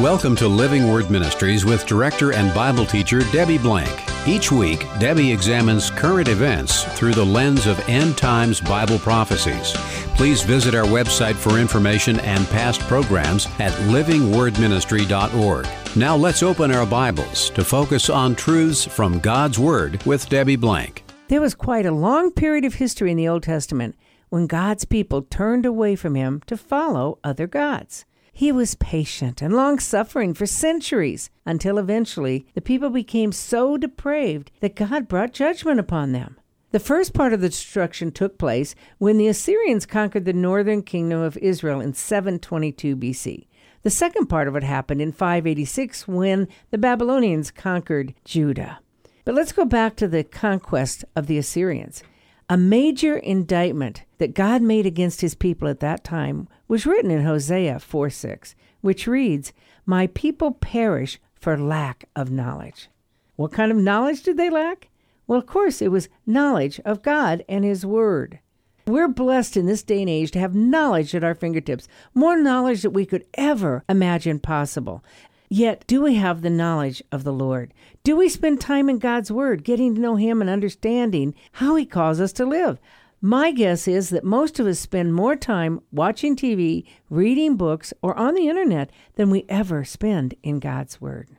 Welcome 0.00 0.36
to 0.36 0.46
Living 0.46 0.92
Word 0.92 1.10
Ministries 1.10 1.64
with 1.64 1.84
director 1.84 2.32
and 2.32 2.54
Bible 2.54 2.86
teacher 2.86 3.18
Debbie 3.32 3.58
Blank. 3.58 3.90
Each 4.28 4.52
week, 4.52 4.86
Debbie 5.00 5.32
examines 5.32 5.90
current 5.90 6.28
events 6.28 6.84
through 6.96 7.14
the 7.14 7.26
lens 7.26 7.66
of 7.66 7.80
end 7.88 8.16
times 8.16 8.60
Bible 8.60 9.00
prophecies. 9.00 9.72
Please 10.14 10.40
visit 10.42 10.72
our 10.76 10.84
website 10.84 11.34
for 11.34 11.58
information 11.58 12.20
and 12.20 12.46
past 12.46 12.80
programs 12.82 13.46
at 13.58 13.72
livingwordministry.org. 13.90 15.66
Now 15.96 16.14
let's 16.14 16.44
open 16.44 16.70
our 16.70 16.86
Bibles 16.86 17.50
to 17.50 17.64
focus 17.64 18.08
on 18.08 18.36
truths 18.36 18.84
from 18.84 19.18
God's 19.18 19.58
Word 19.58 20.00
with 20.04 20.28
Debbie 20.28 20.54
Blank. 20.54 21.02
There 21.26 21.40
was 21.40 21.56
quite 21.56 21.86
a 21.86 21.90
long 21.90 22.30
period 22.30 22.64
of 22.64 22.74
history 22.74 23.10
in 23.10 23.16
the 23.16 23.26
Old 23.26 23.42
Testament 23.42 23.96
when 24.28 24.46
God's 24.46 24.84
people 24.84 25.22
turned 25.22 25.66
away 25.66 25.96
from 25.96 26.14
Him 26.14 26.40
to 26.46 26.56
follow 26.56 27.18
other 27.24 27.48
gods. 27.48 28.04
He 28.38 28.52
was 28.52 28.76
patient 28.76 29.42
and 29.42 29.52
long 29.52 29.80
suffering 29.80 30.32
for 30.32 30.46
centuries 30.46 31.28
until 31.44 31.76
eventually 31.76 32.46
the 32.54 32.60
people 32.60 32.88
became 32.88 33.32
so 33.32 33.76
depraved 33.76 34.52
that 34.60 34.76
God 34.76 35.08
brought 35.08 35.32
judgment 35.32 35.80
upon 35.80 36.12
them. 36.12 36.36
The 36.70 36.78
first 36.78 37.14
part 37.14 37.32
of 37.32 37.40
the 37.40 37.48
destruction 37.48 38.12
took 38.12 38.38
place 38.38 38.76
when 38.98 39.18
the 39.18 39.26
Assyrians 39.26 39.86
conquered 39.86 40.24
the 40.24 40.32
northern 40.32 40.82
kingdom 40.82 41.20
of 41.20 41.36
Israel 41.38 41.80
in 41.80 41.94
722 41.94 42.96
BC. 42.96 43.48
The 43.82 43.90
second 43.90 44.26
part 44.26 44.46
of 44.46 44.54
it 44.54 44.62
happened 44.62 45.02
in 45.02 45.10
586 45.10 46.06
when 46.06 46.46
the 46.70 46.78
Babylonians 46.78 47.50
conquered 47.50 48.14
Judah. 48.24 48.78
But 49.24 49.34
let's 49.34 49.50
go 49.50 49.64
back 49.64 49.96
to 49.96 50.06
the 50.06 50.22
conquest 50.22 51.04
of 51.16 51.26
the 51.26 51.38
Assyrians. 51.38 52.04
A 52.50 52.56
major 52.56 53.18
indictment 53.18 54.04
that 54.16 54.34
God 54.34 54.62
made 54.62 54.86
against 54.86 55.20
his 55.20 55.34
people 55.34 55.68
at 55.68 55.80
that 55.80 56.02
time 56.02 56.48
was 56.66 56.86
written 56.86 57.10
in 57.10 57.24
Hosea 57.24 57.78
4 57.78 58.08
6, 58.08 58.54
which 58.80 59.06
reads, 59.06 59.52
My 59.84 60.06
people 60.06 60.52
perish 60.52 61.20
for 61.34 61.58
lack 61.58 62.08
of 62.16 62.30
knowledge. 62.30 62.88
What 63.36 63.52
kind 63.52 63.70
of 63.70 63.76
knowledge 63.76 64.22
did 64.22 64.38
they 64.38 64.48
lack? 64.48 64.88
Well, 65.26 65.38
of 65.38 65.44
course, 65.44 65.82
it 65.82 65.92
was 65.92 66.08
knowledge 66.24 66.80
of 66.86 67.02
God 67.02 67.44
and 67.50 67.66
His 67.66 67.84
Word. 67.84 68.38
We're 68.86 69.08
blessed 69.08 69.58
in 69.58 69.66
this 69.66 69.82
day 69.82 70.00
and 70.00 70.08
age 70.08 70.30
to 70.30 70.38
have 70.38 70.54
knowledge 70.54 71.14
at 71.14 71.22
our 71.22 71.34
fingertips, 71.34 71.86
more 72.14 72.38
knowledge 72.38 72.80
that 72.80 72.90
we 72.90 73.04
could 73.04 73.26
ever 73.34 73.84
imagine 73.90 74.38
possible. 74.38 75.04
Yet, 75.50 75.84
do 75.86 76.02
we 76.02 76.16
have 76.16 76.42
the 76.42 76.50
knowledge 76.50 77.02
of 77.10 77.24
the 77.24 77.32
Lord? 77.32 77.72
Do 78.04 78.16
we 78.16 78.28
spend 78.28 78.60
time 78.60 78.90
in 78.90 78.98
God's 78.98 79.32
Word, 79.32 79.64
getting 79.64 79.94
to 79.94 80.00
know 80.00 80.16
Him 80.16 80.42
and 80.42 80.50
understanding 80.50 81.34
how 81.52 81.74
He 81.76 81.86
calls 81.86 82.20
us 82.20 82.32
to 82.34 82.44
live? 82.44 82.78
My 83.22 83.50
guess 83.50 83.88
is 83.88 84.10
that 84.10 84.24
most 84.24 84.60
of 84.60 84.66
us 84.66 84.78
spend 84.78 85.14
more 85.14 85.34
time 85.34 85.80
watching 85.90 86.36
TV, 86.36 86.84
reading 87.08 87.56
books, 87.56 87.94
or 88.02 88.16
on 88.18 88.34
the 88.34 88.46
internet 88.46 88.90
than 89.14 89.30
we 89.30 89.46
ever 89.48 89.84
spend 89.84 90.34
in 90.42 90.60
God's 90.60 91.00
Word. 91.00 91.30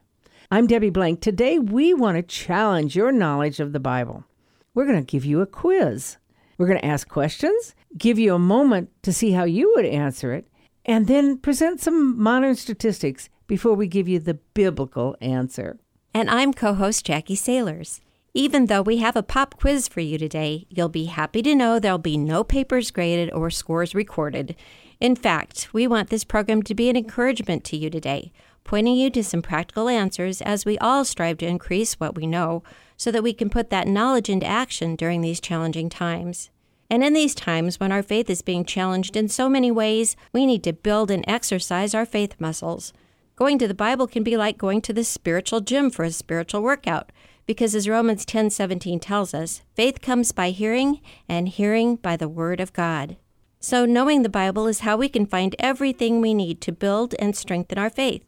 I'm 0.49 0.66
Debbie 0.66 0.89
Blank. 0.89 1.21
Today, 1.21 1.59
we 1.59 1.94
want 1.94 2.17
to 2.17 2.23
challenge 2.23 2.95
your 2.95 3.11
knowledge 3.11 3.59
of 3.59 3.73
the 3.73 3.79
Bible. 3.79 4.25
We're 4.73 4.88
going 4.88 5.05
to 5.05 5.11
give 5.11 5.23
you 5.23 5.41
a 5.41 5.45
quiz. 5.45 6.17
We're 6.57 6.67
going 6.67 6.79
to 6.79 6.85
ask 6.85 7.07
questions, 7.07 7.75
give 7.95 8.17
you 8.17 8.33
a 8.33 8.39
moment 8.39 8.89
to 9.03 9.13
see 9.13 9.31
how 9.31 9.44
you 9.44 9.71
would 9.75 9.85
answer 9.85 10.33
it, 10.33 10.47
and 10.83 11.05
then 11.05 11.38
present 11.38 11.79
some 11.79 12.19
modern 12.19 12.55
statistics 12.55 13.29
before 13.50 13.73
we 13.73 13.88
give 13.88 14.08
you 14.08 14.19
the 14.19 14.36
biblical 14.53 15.17
answer. 15.19 15.78
And 16.14 16.30
I'm 16.30 16.53
co 16.53 16.75
host 16.75 17.05
Jackie 17.05 17.36
Sailors. 17.36 18.00
Even 18.36 18.67
though 18.67 18.83
we 18.83 18.97
have 18.97 19.16
a 19.16 19.23
pop 19.23 19.59
quiz 19.59 19.88
for 19.88 20.02
you 20.02 20.19
today, 20.19 20.67
you'll 20.69 20.88
be 20.88 21.06
happy 21.06 21.41
to 21.41 21.56
know 21.56 21.80
there'll 21.80 21.97
be 21.97 22.16
no 22.16 22.44
papers 22.44 22.91
graded 22.91 23.33
or 23.33 23.50
scores 23.50 23.95
recorded. 23.95 24.56
In 25.00 25.16
fact, 25.16 25.69
we 25.73 25.88
want 25.88 26.11
this 26.11 26.23
program 26.23 26.61
to 26.64 26.75
be 26.75 26.89
an 26.89 26.95
encouragement 26.95 27.64
to 27.66 27.78
you 27.78 27.89
today, 27.89 28.31
pointing 28.64 28.95
you 28.95 29.09
to 29.09 29.23
some 29.23 29.41
practical 29.41 29.89
answers 29.89 30.41
as 30.44 30.63
we 30.63 30.78
all 30.78 31.03
strive 31.03 31.39
to 31.39 31.47
increase 31.47 31.95
what 31.95 32.16
we 32.16 32.28
know 32.28 32.61
so 32.97 33.11
that 33.11 33.23
we 33.23 33.34
can 33.34 33.50
put 33.50 33.72
that 33.72 33.88
knowledge 33.88 34.30
into 34.30 34.45
action 34.45 34.95
during 34.95 35.22
these 35.22 35.39
challenging 35.39 35.89
times. 35.89 36.52
And 36.88 37.03
in 37.03 37.13
these 37.13 37.34
times 37.34 37.79
when 37.79 37.91
our 37.91 38.03
faith 38.03 38.29
is 38.29 38.44
being 38.44 38.63
challenged 38.63 39.18
in 39.18 39.28
so 39.28 39.50
many 39.50 39.72
ways, 39.72 40.16
we 40.34 40.46
need 40.46 40.63
to 40.66 40.73
build 40.73 41.09
and 41.09 41.25
exercise 41.28 41.96
our 41.96 42.06
faith 42.06 42.35
muscles. 42.40 42.94
Going 43.39 43.57
to 43.59 43.69
the 43.69 43.73
Bible 43.73 44.05
can 44.05 44.22
be 44.22 44.35
like 44.35 44.57
going 44.57 44.81
to 44.81 44.91
the 44.91 45.05
spiritual 45.05 45.61
gym 45.61 45.91
for 45.91 46.03
a 46.03 46.11
spiritual 46.11 46.61
workout, 46.61 47.09
because 47.45 47.73
as 47.73 47.88
Romans 47.88 48.25
10:17 48.25 49.00
tells 49.00 49.33
us, 49.33 49.61
faith 49.75 50.01
comes 50.01 50.33
by 50.33 50.50
hearing 50.50 51.00
and 51.29 51.47
hearing 51.47 51.95
by 51.95 52.17
the 52.17 52.28
word 52.28 52.59
of 52.59 52.73
God. 52.73 53.16
So 53.61 53.85
knowing 53.85 54.23
the 54.23 54.28
Bible 54.28 54.67
is 54.67 54.81
how 54.81 54.97
we 54.97 55.07
can 55.07 55.25
find 55.25 55.55
everything 55.57 56.19
we 56.19 56.33
need 56.33 56.59
to 56.59 56.73
build 56.73 57.16
and 57.17 57.33
strengthen 57.33 57.78
our 57.78 57.89
faith. 57.89 58.25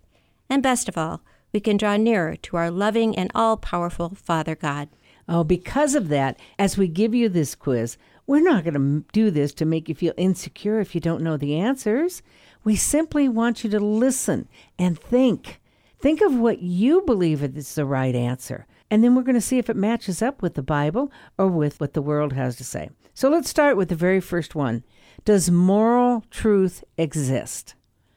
And 0.49 0.63
best 0.63 0.87
of 0.87 0.97
all, 0.97 1.19
we 1.51 1.59
can 1.59 1.75
draw 1.75 1.97
nearer 1.97 2.37
to 2.37 2.55
our 2.55 2.71
loving 2.71 3.13
and 3.17 3.29
all-powerful 3.35 4.15
Father 4.15 4.55
God. 4.55 4.87
Oh, 5.27 5.43
because 5.43 5.93
of 5.93 6.07
that, 6.07 6.39
as 6.57 6.77
we 6.77 6.87
give 6.87 7.13
you 7.13 7.27
this 7.27 7.53
quiz, 7.53 7.97
we're 8.27 8.39
not 8.39 8.63
going 8.63 8.75
to 8.75 9.03
do 9.11 9.29
this 9.29 9.53
to 9.55 9.65
make 9.65 9.89
you 9.89 9.95
feel 9.95 10.13
insecure 10.15 10.79
if 10.79 10.95
you 10.95 11.01
don't 11.01 11.21
know 11.21 11.35
the 11.35 11.57
answers. 11.57 12.21
We 12.63 12.75
simply 12.75 13.27
want 13.27 13.63
you 13.63 13.69
to 13.71 13.79
listen 13.79 14.47
and 14.77 14.99
think. 14.99 15.59
Think 15.99 16.21
of 16.21 16.35
what 16.35 16.61
you 16.61 17.01
believe 17.01 17.43
is 17.43 17.75
the 17.75 17.85
right 17.85 18.15
answer. 18.15 18.67
And 18.89 19.03
then 19.03 19.15
we're 19.15 19.23
going 19.23 19.35
to 19.35 19.41
see 19.41 19.57
if 19.57 19.69
it 19.69 19.75
matches 19.75 20.21
up 20.21 20.41
with 20.41 20.55
the 20.55 20.61
Bible 20.61 21.11
or 21.37 21.47
with 21.47 21.79
what 21.79 21.93
the 21.93 22.01
world 22.01 22.33
has 22.33 22.55
to 22.57 22.63
say. 22.63 22.89
So 23.13 23.29
let's 23.29 23.49
start 23.49 23.77
with 23.77 23.89
the 23.89 23.95
very 23.95 24.19
first 24.19 24.55
one 24.55 24.83
Does 25.25 25.49
moral 25.49 26.23
truth 26.29 26.83
exist? 26.97 27.75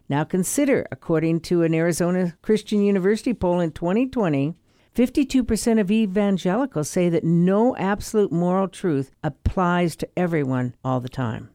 Now 0.08 0.24
consider, 0.24 0.86
according 0.90 1.40
to 1.40 1.62
an 1.62 1.74
Arizona 1.74 2.36
Christian 2.42 2.82
University 2.82 3.32
poll 3.32 3.60
in 3.60 3.72
2020, 3.72 4.54
52% 4.94 5.80
of 5.80 5.90
evangelicals 5.90 6.88
say 6.88 7.08
that 7.08 7.24
no 7.24 7.74
absolute 7.76 8.30
moral 8.30 8.68
truth 8.68 9.10
applies 9.22 9.96
to 9.96 10.08
everyone 10.16 10.74
all 10.84 11.00
the 11.00 11.08
time. 11.08 11.50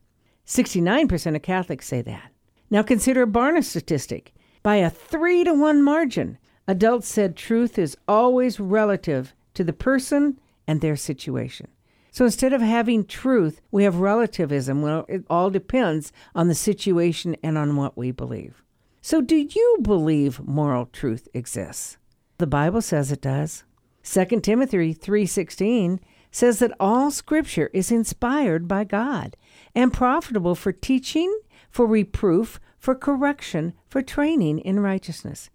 69% 0.46 1.36
of 1.36 1.42
Catholics 1.42 1.88
say 1.88 2.02
that. 2.02 2.32
Now 2.70 2.84
consider 2.84 3.24
a 3.24 3.28
Barna 3.28 3.64
statistic. 3.64 4.34
By 4.62 4.78
a 4.78 4.90
three 4.90 5.44
to 5.44 5.54
one 5.54 5.82
margin, 5.82 6.38
adults 6.68 7.08
said 7.08 7.36
truth 7.36 7.80
is 7.80 7.98
always 8.08 8.60
relative 8.60 9.34
to 9.54 9.64
the 9.64 9.74
person 9.74 10.40
and 10.68 10.82
their 10.82 10.96
situation. 10.96 11.68
So 12.12 12.26
instead 12.26 12.54
of 12.54 12.62
having 12.62 13.06
truth, 13.06 13.62
we 13.72 13.84
have 13.84 14.00
relativism. 14.00 14.82
Well, 14.82 15.06
it 15.08 15.24
all 15.30 15.50
depends 15.50 16.12
on 16.36 16.48
the 16.48 16.56
situation 16.56 17.36
and 17.44 17.58
on 17.58 17.76
what 17.76 17.98
we 17.98 18.12
believe. 18.12 18.64
So 19.02 19.22
do 19.22 19.36
you 19.38 19.78
believe 19.82 20.46
moral 20.46 20.88
truth 20.88 21.28
exists? 21.34 21.98
The 22.38 22.48
Bible 22.48 22.82
says 22.82 23.12
it 23.12 23.22
does. 23.22 23.64
2 24.04 24.42
Timothy 24.42 24.94
3:16 24.94 26.00
says 26.32 26.60
that 26.60 26.74
all 26.80 27.12
scripture 27.12 27.70
is 27.74 27.92
inspired 27.92 28.68
by 28.68 28.84
God 28.84 29.36
and 29.74 29.94
profitable 29.94 30.56
for 30.56 30.72
teaching, 30.72 31.36
for 31.70 31.86
reproof, 31.86 32.60
for 32.78 32.96
correction, 32.96 33.74
for 33.88 34.02
training 34.02 34.60
in 34.60 34.80
righteousness. 34.80 35.50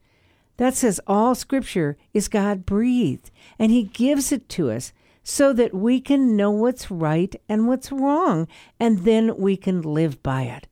That 0.57 0.75
says 0.75 1.01
all 1.07 1.35
scripture 1.35 1.97
is 2.13 2.29
God 2.29 2.65
breathed, 2.65 3.31
and 3.59 3.73
He 3.73 3.85
gives 3.85 4.31
it 4.31 4.49
to 4.51 4.71
us 4.71 4.93
so 5.23 5.53
that 5.55 5.75
we 5.75 6.01
can 6.01 6.37
know 6.37 6.51
what's 6.51 6.91
right 6.91 7.35
and 7.49 7.67
what's 7.67 7.91
wrong, 7.91 8.47
and 8.79 9.01
then 9.01 9.37
we 9.37 9.57
can 9.57 9.81
live 9.83 10.23
by 10.23 10.43
it. 10.43 10.69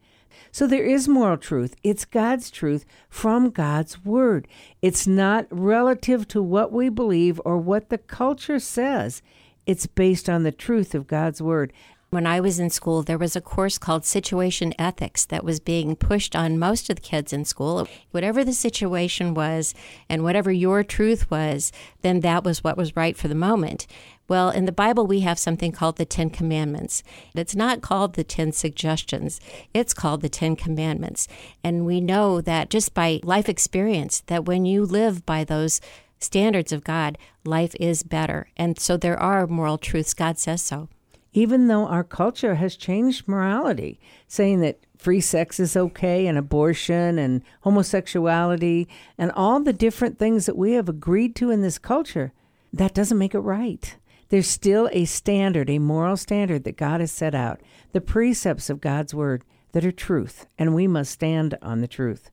So 0.52 0.66
there 0.66 0.84
is 0.84 1.08
moral 1.08 1.38
truth. 1.38 1.75
It's 1.82 2.04
God's 2.04 2.50
truth 2.50 2.84
from 3.08 3.50
God's 3.50 4.04
Word. 4.04 4.47
It's 4.82 5.06
not 5.06 5.47
relative 5.50 6.28
to 6.28 6.42
what 6.42 6.70
we 6.70 6.91
believe 6.91 7.41
or 7.47 7.56
what 7.56 7.88
the 7.88 7.97
culture 7.97 8.58
says. 8.58 9.22
It's 9.64 9.86
based 9.86 10.28
on 10.28 10.42
the 10.42 10.52
truth 10.52 10.94
of 10.94 11.06
God's 11.06 11.41
Word. 11.41 11.72
When 12.12 12.26
I 12.26 12.40
was 12.40 12.58
in 12.58 12.68
school, 12.68 13.02
there 13.02 13.16
was 13.16 13.36
a 13.36 13.40
course 13.40 13.78
called 13.78 14.04
Situation 14.04 14.74
Ethics 14.78 15.24
that 15.24 15.44
was 15.44 15.60
being 15.60 15.96
pushed 15.96 16.36
on 16.36 16.58
most 16.58 16.90
of 16.90 16.96
the 16.96 17.00
kids 17.00 17.32
in 17.32 17.46
school. 17.46 17.88
Whatever 18.10 18.44
the 18.44 18.52
situation 18.52 19.32
was 19.32 19.72
and 20.10 20.22
whatever 20.22 20.52
your 20.52 20.84
truth 20.84 21.31
was, 21.31 21.72
then 22.02 22.20
that 22.20 22.44
was 22.44 22.62
what 22.62 22.76
was 22.76 22.96
right 22.96 23.16
for 23.16 23.28
the 23.28 23.34
moment. 23.34 23.87
Well, 24.28 24.50
in 24.50 24.66
the 24.66 24.72
Bible, 24.72 25.06
we 25.06 25.20
have 25.20 25.38
something 25.38 25.72
called 25.72 25.96
the 25.96 26.04
Ten 26.04 26.28
Commandments. 26.28 27.02
It's 27.34 27.56
not 27.56 27.81
called 27.81 28.12
the 28.12 28.25
Ten 28.25 28.52
Suggestions, 28.52 29.40
it's 29.72 29.94
called 29.94 30.20
the 30.20 30.28
Ten 30.28 30.54
Commandments. 30.54 31.28
And 31.64 31.87
we 31.87 32.02
know 32.02 32.42
that 32.42 32.69
just 32.69 32.92
by 32.92 33.20
life 33.22 33.48
experience, 33.48 34.20
that 34.26 34.44
when 34.44 34.66
you 34.66 34.84
live 34.84 35.25
by 35.25 35.44
those 35.44 35.81
standards 36.19 36.72
of 36.72 36.84
God, 36.84 37.16
life 37.42 37.75
is 37.81 38.02
better. 38.02 38.48
And 38.58 38.78
so 38.78 38.98
there 38.98 39.19
are 39.19 39.46
moral 39.46 39.78
truths. 39.78 40.12
God 40.12 40.38
says 40.38 40.60
so 40.60 40.90
even 41.32 41.69
though 41.69 41.87
our 41.87 42.05
culture 42.05 42.56
has 42.56 42.76
changed 42.76 43.26
morality, 43.26 43.99
saying 44.29 44.61
that 44.61 44.79
free 44.96 45.20
sex 45.20 45.58
is 45.58 45.76
okay 45.76 46.26
and 46.26 46.37
abortion 46.38 47.19
and 47.19 47.43
homosexuality 47.62 48.87
and 49.17 49.32
all 49.32 49.61
the 49.61 49.73
different 49.73 50.19
things 50.19 50.46
that 50.46 50.56
we 50.56 50.73
have 50.73 50.88
agreed 50.88 51.34
to 51.37 51.50
in 51.50 51.62
this 51.62 51.79
culture, 51.79 52.32
that 52.73 52.94
doesn't 52.94 53.19
make 53.19 53.34
it 53.34 53.40
right. 53.40 53.96
There's 54.29 54.49
still 54.49 54.88
a 54.93 55.05
standard, 55.05 55.69
a 55.69 55.79
moral 55.79 56.17
standard 56.17 56.64
that 56.64 56.76
God 56.76 57.00
has 57.00 57.12
set 57.12 57.35
out, 57.35 57.61
the 57.93 58.00
precepts 58.00 58.70
of 58.70 58.81
God's 58.81 59.14
word 59.14 59.44
that 59.73 59.85
are 59.85 59.93
truth, 59.93 60.46
and 60.58 60.75
we 60.75 60.87
must 60.87 61.12
stand 61.12 61.58
on 61.61 61.81
the 61.81 61.88
truth. 61.88 62.31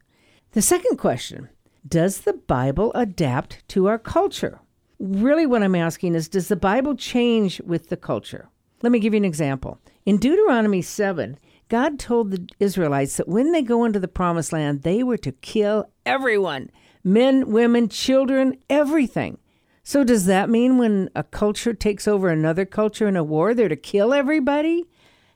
The 0.52 0.62
second 0.62 0.98
question 0.98 1.50
Does 1.88 2.22
the 2.22 2.34
Bible 2.34 2.92
adapt 2.95 3.68
to 3.69 3.88
our 3.88 3.98
culture? 3.98 4.60
Really, 4.98 5.45
what 5.45 5.63
I'm 5.63 5.75
asking 5.75 6.16
is 6.16 6.30
Does 6.30 6.48
the 6.48 6.56
Bible 6.56 6.95
change 6.95 7.60
with 7.62 7.90
the 7.90 7.98
culture? 7.98 8.50
Let 8.81 8.92
me 8.92 9.00
give 9.00 9.14
you 9.14 9.18
an 9.18 9.26
example. 9.26 9.80
In 10.06 10.18
Deuteronomy 10.18 10.81
7, 10.81 11.38
God 11.68 12.00
told 12.00 12.31
the 12.31 12.48
Israelites 12.60 13.18
that 13.18 13.28
when 13.28 13.52
they 13.52 13.62
go 13.62 13.86
into 13.86 14.00
the 14.00 14.08
promised 14.08 14.54
land, 14.54 14.84
they 14.84 15.04
were 15.04 15.18
to 15.18 15.31
kill 15.31 15.90
everyone 16.06 16.72
men, 17.04 17.52
women, 17.52 17.88
children, 17.90 18.58
everything. 18.70 19.38
So, 19.84 20.04
does 20.04 20.26
that 20.26 20.50
mean 20.50 20.78
when 20.78 21.10
a 21.16 21.24
culture 21.24 21.74
takes 21.74 22.08
over 22.08 22.30
another 22.30 22.66
culture 22.66 23.08
in 23.08 23.16
a 23.16 23.24
war, 23.24 23.54
they're 23.54 23.70
to 23.70 23.76
kill 23.76 24.14
everybody? 24.14 24.86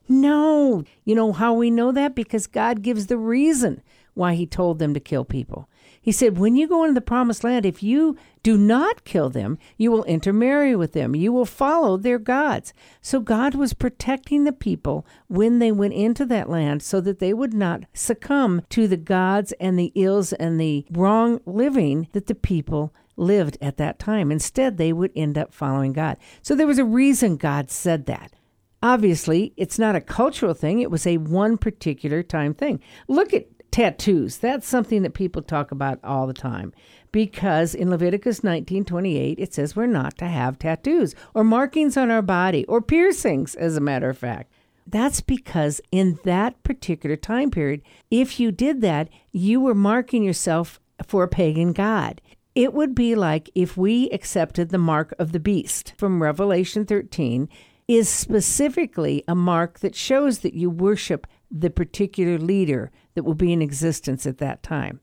No. 0.08 0.84
You 1.06 1.16
know 1.16 1.32
how 1.32 1.54
we 1.54 1.72
know 1.72 1.92
that? 1.92 2.14
Because 2.14 2.48
God 2.48 2.82
gives 2.82 3.08
the 3.08 3.18
reason 3.18 3.82
why 4.14 4.36
He 4.36 4.46
told 4.46 4.80
them 4.80 4.94
to 4.94 5.00
kill 5.00 5.26
people. 5.26 5.70
He 6.04 6.12
said, 6.12 6.38
When 6.38 6.58
you 6.58 6.68
go 6.68 6.84
into 6.84 6.94
the 6.94 7.02
promised 7.02 7.46
land, 7.46 7.66
if 7.66 7.82
you 7.82 8.18
do 8.44 8.58
not 8.58 9.06
kill 9.06 9.30
them, 9.30 9.58
you 9.78 9.90
will 9.90 10.04
intermarry 10.04 10.76
with 10.76 10.92
them. 10.92 11.16
You 11.16 11.32
will 11.32 11.46
follow 11.46 11.96
their 11.96 12.20
gods. 12.20 12.74
So 13.02 13.22
God 13.22 13.56
was 13.56 13.74
protecting 13.74 14.44
the 14.44 14.52
people 14.52 15.08
when 15.28 15.60
they 15.60 15.72
went 15.72 15.94
into 15.94 16.26
that 16.26 16.50
land 16.50 16.84
so 16.84 17.00
that 17.00 17.20
they 17.20 17.34
would 17.34 17.54
not 17.54 17.86
succumb 17.94 18.64
to 18.70 18.86
the 18.86 18.98
gods 18.98 19.54
and 19.62 19.80
the 19.80 19.94
ills 19.96 20.34
and 20.34 20.60
the 20.60 20.86
wrong 20.92 21.40
living 21.46 22.10
that 22.12 22.28
the 22.28 22.36
people 22.36 22.94
lived 23.16 23.58
at 23.62 23.78
that 23.78 23.98
time. 23.98 24.30
Instead, 24.30 24.76
they 24.76 24.92
would 24.92 25.12
end 25.16 25.38
up 25.38 25.54
following 25.54 25.94
God. 25.94 26.18
So 26.42 26.54
there 26.54 26.68
was 26.68 26.80
a 26.80 26.86
reason 26.86 27.38
God 27.38 27.72
said 27.72 28.08
that. 28.08 28.34
Obviously, 28.82 29.54
it's 29.56 29.80
not 29.80 29.96
a 29.96 30.02
cultural 30.02 30.54
thing, 30.54 30.82
it 30.82 30.92
was 30.92 31.08
a 31.08 31.16
one 31.16 31.58
particular 31.58 32.22
time 32.22 32.54
thing. 32.54 32.82
Look 33.08 33.34
at 33.34 33.48
tattoos. 33.74 34.38
That's 34.38 34.68
something 34.68 35.02
that 35.02 35.16
people 35.16 35.42
talk 35.42 35.72
about 35.72 36.00
all 36.04 36.28
the 36.28 36.34
time 36.34 36.74
because 37.12 37.74
in 37.74 37.90
Leviticus 37.90 38.42
19:28 38.42 39.40
it 39.40 39.52
says 39.52 39.76
we're 39.76 39.88
not 39.88 40.16
to 40.20 40.28
have 40.28 40.60
tattoos 40.60 41.16
or 41.34 41.44
markings 41.44 41.98
on 41.98 42.12
our 42.12 42.22
body 42.22 42.66
or 42.68 42.84
piercings 42.84 43.56
as 43.56 43.76
a 43.76 43.82
matter 43.82 44.10
of 44.10 44.18
fact. 44.18 44.54
That's 44.86 45.22
because 45.22 45.82
in 45.92 46.20
that 46.24 46.62
particular 46.62 47.16
time 47.16 47.50
period, 47.50 47.82
if 48.12 48.40
you 48.40 48.52
did 48.52 48.82
that, 48.82 49.10
you 49.32 49.60
were 49.60 49.74
marking 49.74 50.24
yourself 50.24 50.80
for 51.08 51.24
a 51.24 51.28
pagan 51.28 51.74
god. 51.74 52.22
It 52.54 52.76
would 52.76 52.94
be 52.94 53.16
like 53.16 53.50
if 53.56 53.76
we 53.76 54.08
accepted 54.12 54.70
the 54.70 54.78
mark 54.78 55.16
of 55.18 55.32
the 55.32 55.40
beast 55.40 55.96
from 55.98 56.22
Revelation 56.22 56.86
13 56.86 57.50
is 57.88 58.08
specifically 58.08 59.24
a 59.28 59.34
mark 59.34 59.80
that 59.80 59.96
shows 59.96 60.40
that 60.40 60.54
you 60.54 60.70
worship 60.70 61.26
the 61.50 61.72
particular 61.72 62.38
leader 62.38 62.92
that 63.16 63.24
will 63.24 63.34
be 63.34 63.54
in 63.54 63.62
existence 63.62 64.26
at 64.26 64.38
that 64.40 64.64
time. 64.64 65.00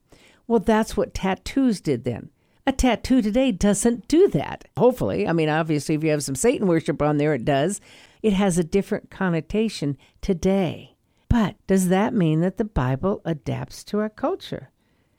Well, 0.47 0.59
that's 0.59 0.97
what 0.97 1.13
tattoos 1.13 1.81
did 1.81 2.03
then. 2.03 2.29
A 2.67 2.71
tattoo 2.71 3.21
today 3.21 3.51
doesn't 3.51 4.07
do 4.07 4.27
that. 4.29 4.65
Hopefully. 4.77 5.27
I 5.27 5.33
mean, 5.33 5.49
obviously, 5.49 5.95
if 5.95 6.03
you 6.03 6.11
have 6.11 6.23
some 6.23 6.35
Satan 6.35 6.67
worship 6.67 7.01
on 7.01 7.17
there, 7.17 7.33
it 7.33 7.45
does. 7.45 7.81
It 8.21 8.33
has 8.33 8.57
a 8.57 8.63
different 8.63 9.09
connotation 9.09 9.97
today. 10.21 10.95
But 11.27 11.55
does 11.65 11.87
that 11.87 12.13
mean 12.13 12.41
that 12.41 12.57
the 12.57 12.65
Bible 12.65 13.21
adapts 13.25 13.83
to 13.85 13.99
our 13.99 14.09
culture? 14.09 14.69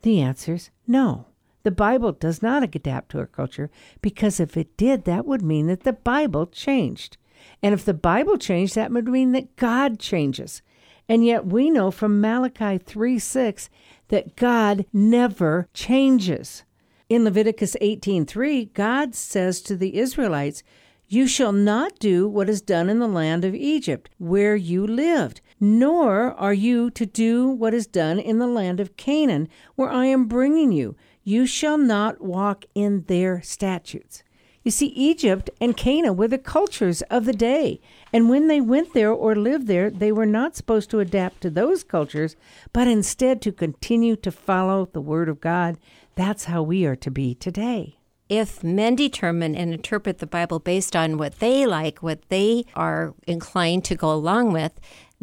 The 0.03 0.21
answer 0.21 0.55
is 0.55 0.71
no. 0.87 1.27
The 1.62 1.71
Bible 1.71 2.12
does 2.12 2.43
not 2.43 2.62
adapt 2.62 3.11
to 3.11 3.19
our 3.19 3.27
culture 3.27 3.71
because 4.00 4.38
if 4.38 4.56
it 4.56 4.77
did, 4.77 5.05
that 5.05 5.27
would 5.27 5.43
mean 5.43 5.69
that 5.69 5.85
the 5.85 5.93
Bible 5.93 6.47
changed. 6.47 7.17
And 7.62 7.73
if 7.73 7.85
the 7.85 7.95
Bible 7.95 8.37
changed, 8.37 8.75
that 8.75 8.93
would 8.93 9.09
mean 9.09 9.33
that 9.33 9.56
God 9.56 9.99
changes. 9.99 10.62
And 11.08 11.25
yet 11.25 11.46
we 11.46 11.70
know 11.70 11.90
from 11.90 12.20
Malachi 12.20 12.78
3 12.78 13.19
6 13.19 13.69
that 14.08 14.37
God 14.37 14.87
never 14.93 15.69
changes. 15.75 16.64
In 17.08 17.25
Leviticus 17.25 17.76
18:3, 17.81 18.72
God 18.72 19.14
says 19.14 19.60
to 19.62 19.76
the 19.76 19.99
Israelites, 19.99 20.62
"You 21.08 21.26
shall 21.26 21.52
not 21.52 21.99
do 21.99 22.26
what 22.26 22.49
is 22.49 22.62
done 22.62 22.88
in 22.88 23.00
the 23.00 23.08
land 23.08 23.44
of 23.44 23.54
Egypt, 23.54 24.08
where 24.19 24.56
you 24.56 24.87
lived, 24.87 25.40
nor 25.60 26.32
are 26.32 26.54
you 26.54 26.90
to 26.90 27.04
do 27.04 27.49
what 27.49 27.75
is 27.75 27.87
done 27.87 28.19
in 28.19 28.38
the 28.38 28.46
land 28.46 28.81
of 28.81 28.96
Canaan, 28.96 29.49
where 29.75 29.90
I 29.90 30.06
am 30.06 30.25
bringing 30.25 30.72
you." 30.72 30.96
You 31.25 31.46
shall 31.46 31.78
not 31.78 32.20
walk 32.20 32.64
in 32.75 33.04
their 33.06 33.43
statutes. 33.43 34.22
You 34.64 34.70
see, 34.70 34.87
Egypt 34.88 35.50
and 35.61 35.76
Canaan 35.76 36.17
were 36.17 36.29
the 36.29 36.38
cultures 36.38 37.03
of 37.03 37.25
the 37.25 37.32
day. 37.32 37.81
And 38.12 38.29
when 38.29 38.47
they 38.47 38.61
went 38.61 38.94
there 38.94 39.11
or 39.11 39.35
lived 39.35 39.67
there, 39.67 39.91
they 39.91 40.12
were 40.12 40.26
not 40.26 40.55
supposed 40.55 40.91
to 40.91 41.00
adapt 41.00 41.41
to 41.43 41.50
those 41.50 41.82
cultures, 41.82 42.37
but 42.73 42.87
instead 42.87 43.43
to 43.43 43.53
continue 43.53 44.14
to 44.17 44.31
follow 44.31 44.87
the 44.87 45.00
Word 45.00 45.29
of 45.29 45.41
God. 45.41 45.79
That's 46.14 46.44
how 46.44 46.62
we 46.62 46.85
are 46.85 46.97
to 46.97 47.11
be 47.11 47.35
today. 47.35 47.97
If 48.29 48.62
men 48.62 48.94
determine 48.94 49.55
and 49.55 49.75
interpret 49.75 50.19
the 50.19 50.26
Bible 50.26 50.59
based 50.59 50.94
on 50.97 51.19
what 51.19 51.41
they 51.41 51.67
like, 51.67 52.03
what 52.03 52.29
they 52.29 52.64
are 52.75 53.14
inclined 53.26 53.85
to 53.87 53.97
go 53.97 54.12
along 54.12 54.53
with, 54.53 54.73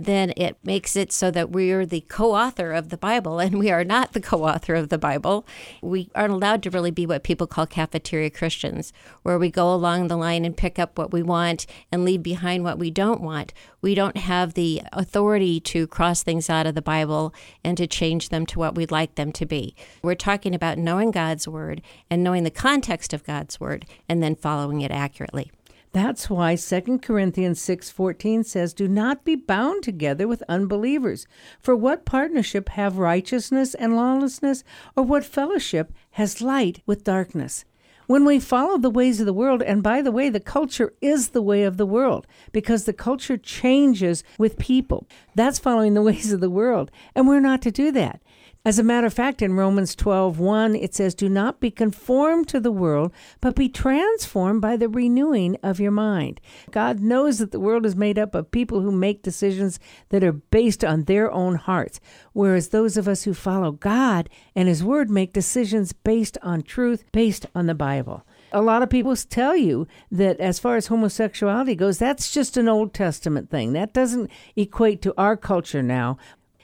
then 0.06 0.34
it 0.38 0.58
makes 0.64 0.96
it 0.96 1.12
so 1.12 1.30
that 1.32 1.52
we 1.52 1.72
are 1.72 1.86
the 1.86 2.02
co 2.02 2.34
author 2.34 2.72
of 2.72 2.90
the 2.90 2.98
Bible, 2.98 3.40
and 3.40 3.60
we 3.60 3.70
are 3.70 3.84
not 3.84 4.14
the 4.14 4.22
co 4.22 4.46
author 4.46 4.76
of 4.76 4.90
the 4.90 4.98
Bible. 4.98 5.46
We 5.82 6.10
aren't 6.16 6.34
allowed 6.34 6.64
to 6.64 6.70
really 6.70 6.92
be 6.92 7.06
what 7.06 7.24
people 7.24 7.48
call 7.48 7.66
cafeteria 7.66 8.30
Christians, 8.30 8.94
where 9.24 9.38
we 9.38 9.52
go 9.52 9.74
along 9.74 10.08
the 10.08 10.18
line 10.18 10.46
and 10.46 10.56
pick 10.56 10.80
up 10.80 10.98
what 10.98 11.12
we 11.12 11.22
want 11.22 11.66
and 11.92 12.06
leave 12.06 12.24
behind 12.24 12.64
what 12.64 12.80
we 12.80 12.90
don't 12.92 13.22
want. 13.22 13.54
We 13.82 13.96
don't 13.96 14.18
have 14.18 14.54
the 14.54 14.82
authority 14.94 15.60
to 15.62 15.88
cross 15.88 16.24
things 16.24 16.50
out 16.50 16.66
of 16.66 16.76
the 16.76 16.82
Bible 16.82 17.34
and 17.64 17.78
to 17.78 17.88
change 17.88 18.30
them 18.30 18.46
to 18.48 18.60
what 18.60 18.76
we'd 18.76 18.92
like 18.92 19.16
them 19.16 19.32
to 19.34 19.46
be. 19.46 19.76
We're 20.02 20.16
talking 20.16 20.56
about 20.56 20.78
knowing 20.78 21.12
God's 21.12 21.48
Word 21.48 21.82
and 22.10 22.24
knowing 22.24 22.44
the 22.44 22.52
context 22.52 23.14
of 23.14 23.24
God's 23.24 23.60
Word 23.60 23.86
and 24.08 24.24
then 24.24 24.36
following 24.36 24.82
it 24.82 24.92
accurately. 24.92 25.52
That's 25.92 26.30
why 26.30 26.56
2 26.56 27.00
Corinthians 27.02 27.60
6:14 27.60 28.44
says, 28.44 28.74
"Do 28.74 28.88
not 28.88 29.24
be 29.24 29.36
bound 29.36 29.82
together 29.82 30.28
with 30.28 30.44
unbelievers. 30.48 31.26
For 31.60 31.76
what 31.76 32.06
partnership 32.06 32.70
have 32.70 33.00
righteousness 33.00 33.74
and 33.74 33.96
lawlessness, 33.96 34.64
or 34.96 35.04
what 35.04 35.26
fellowship 35.26 35.92
has 36.12 36.42
light 36.42 36.82
with 36.86 37.04
darkness?" 37.04 37.66
When 38.06 38.26
we 38.26 38.40
follow 38.40 38.80
the 38.80 38.90
ways 38.90 39.20
of 39.20 39.28
the 39.28 39.34
world, 39.34 39.62
and 39.62 39.84
by 39.84 40.02
the 40.02 40.12
way, 40.12 40.30
the 40.30 40.40
culture 40.40 40.94
is 41.00 41.30
the 41.30 41.44
way 41.44 41.64
of 41.64 41.78
the 41.78 41.86
world 41.86 42.26
because 42.52 42.86
the 42.86 42.94
culture 42.94 43.38
changes 43.38 44.24
with 44.40 44.58
people. 44.58 45.08
That's 45.36 45.60
following 45.60 45.94
the 45.94 46.02
ways 46.10 46.32
of 46.32 46.40
the 46.40 46.50
world, 46.50 46.90
and 47.14 47.28
we're 47.28 47.40
not 47.40 47.62
to 47.64 47.72
do 47.72 47.92
that. 47.92 48.22
As 48.66 48.78
a 48.78 48.84
matter 48.84 49.08
of 49.08 49.14
fact, 49.14 49.42
in 49.42 49.54
Romans 49.54 49.96
12:1 49.96 50.76
it 50.76 50.94
says, 50.94 51.16
"Do 51.16 51.30
not 51.30 51.62
be 51.62 51.72
conformed 51.72 52.50
to 52.50 52.60
the 52.60 52.74
world, 52.74 53.14
but 53.40 53.56
be 53.56 53.70
transformed 53.70 54.60
by 54.60 54.76
the 54.76 54.90
renewing 54.90 55.56
of 55.64 55.80
your 55.80 55.94
mind." 55.94 56.42
God 56.70 57.00
knows 57.00 57.38
that 57.38 57.52
the 57.52 57.60
world 57.60 57.86
is 57.86 57.96
made 57.96 58.20
up 58.20 58.36
of 58.36 58.52
people 58.52 58.82
who 58.82 58.92
make 58.92 59.24
decisions 59.24 59.80
that 60.10 60.26
are 60.26 60.34
based 60.34 60.84
on 60.84 61.06
their 61.06 61.32
own 61.32 61.56
hearts, 61.56 62.02
whereas 62.34 62.68
those 62.68 62.98
of 62.98 63.08
us 63.08 63.24
who 63.24 63.34
follow 63.34 63.72
God 63.72 64.28
and 64.54 64.68
his 64.68 64.84
word 64.84 65.10
make 65.10 65.32
decisions 65.32 65.94
based 65.94 66.38
on 66.44 66.62
truth, 66.62 67.06
based 67.14 67.46
on 67.56 67.66
the 67.66 67.74
Bible. 67.74 68.24
A 68.52 68.62
lot 68.62 68.84
of 68.84 68.90
people 68.90 69.16
tell 69.16 69.56
you 69.56 69.88
that 70.12 70.38
as 70.42 70.60
far 70.60 70.76
as 70.76 70.88
homosexuality 70.88 71.76
goes, 71.76 71.98
that's 71.98 72.30
just 72.30 72.58
an 72.58 72.68
Old 72.68 72.94
Testament 72.94 73.50
thing. 73.50 73.72
That 73.72 73.94
doesn't 73.94 74.30
equate 74.58 75.02
to 75.04 75.14
our 75.18 75.38
culture 75.38 75.82
now. 75.82 76.18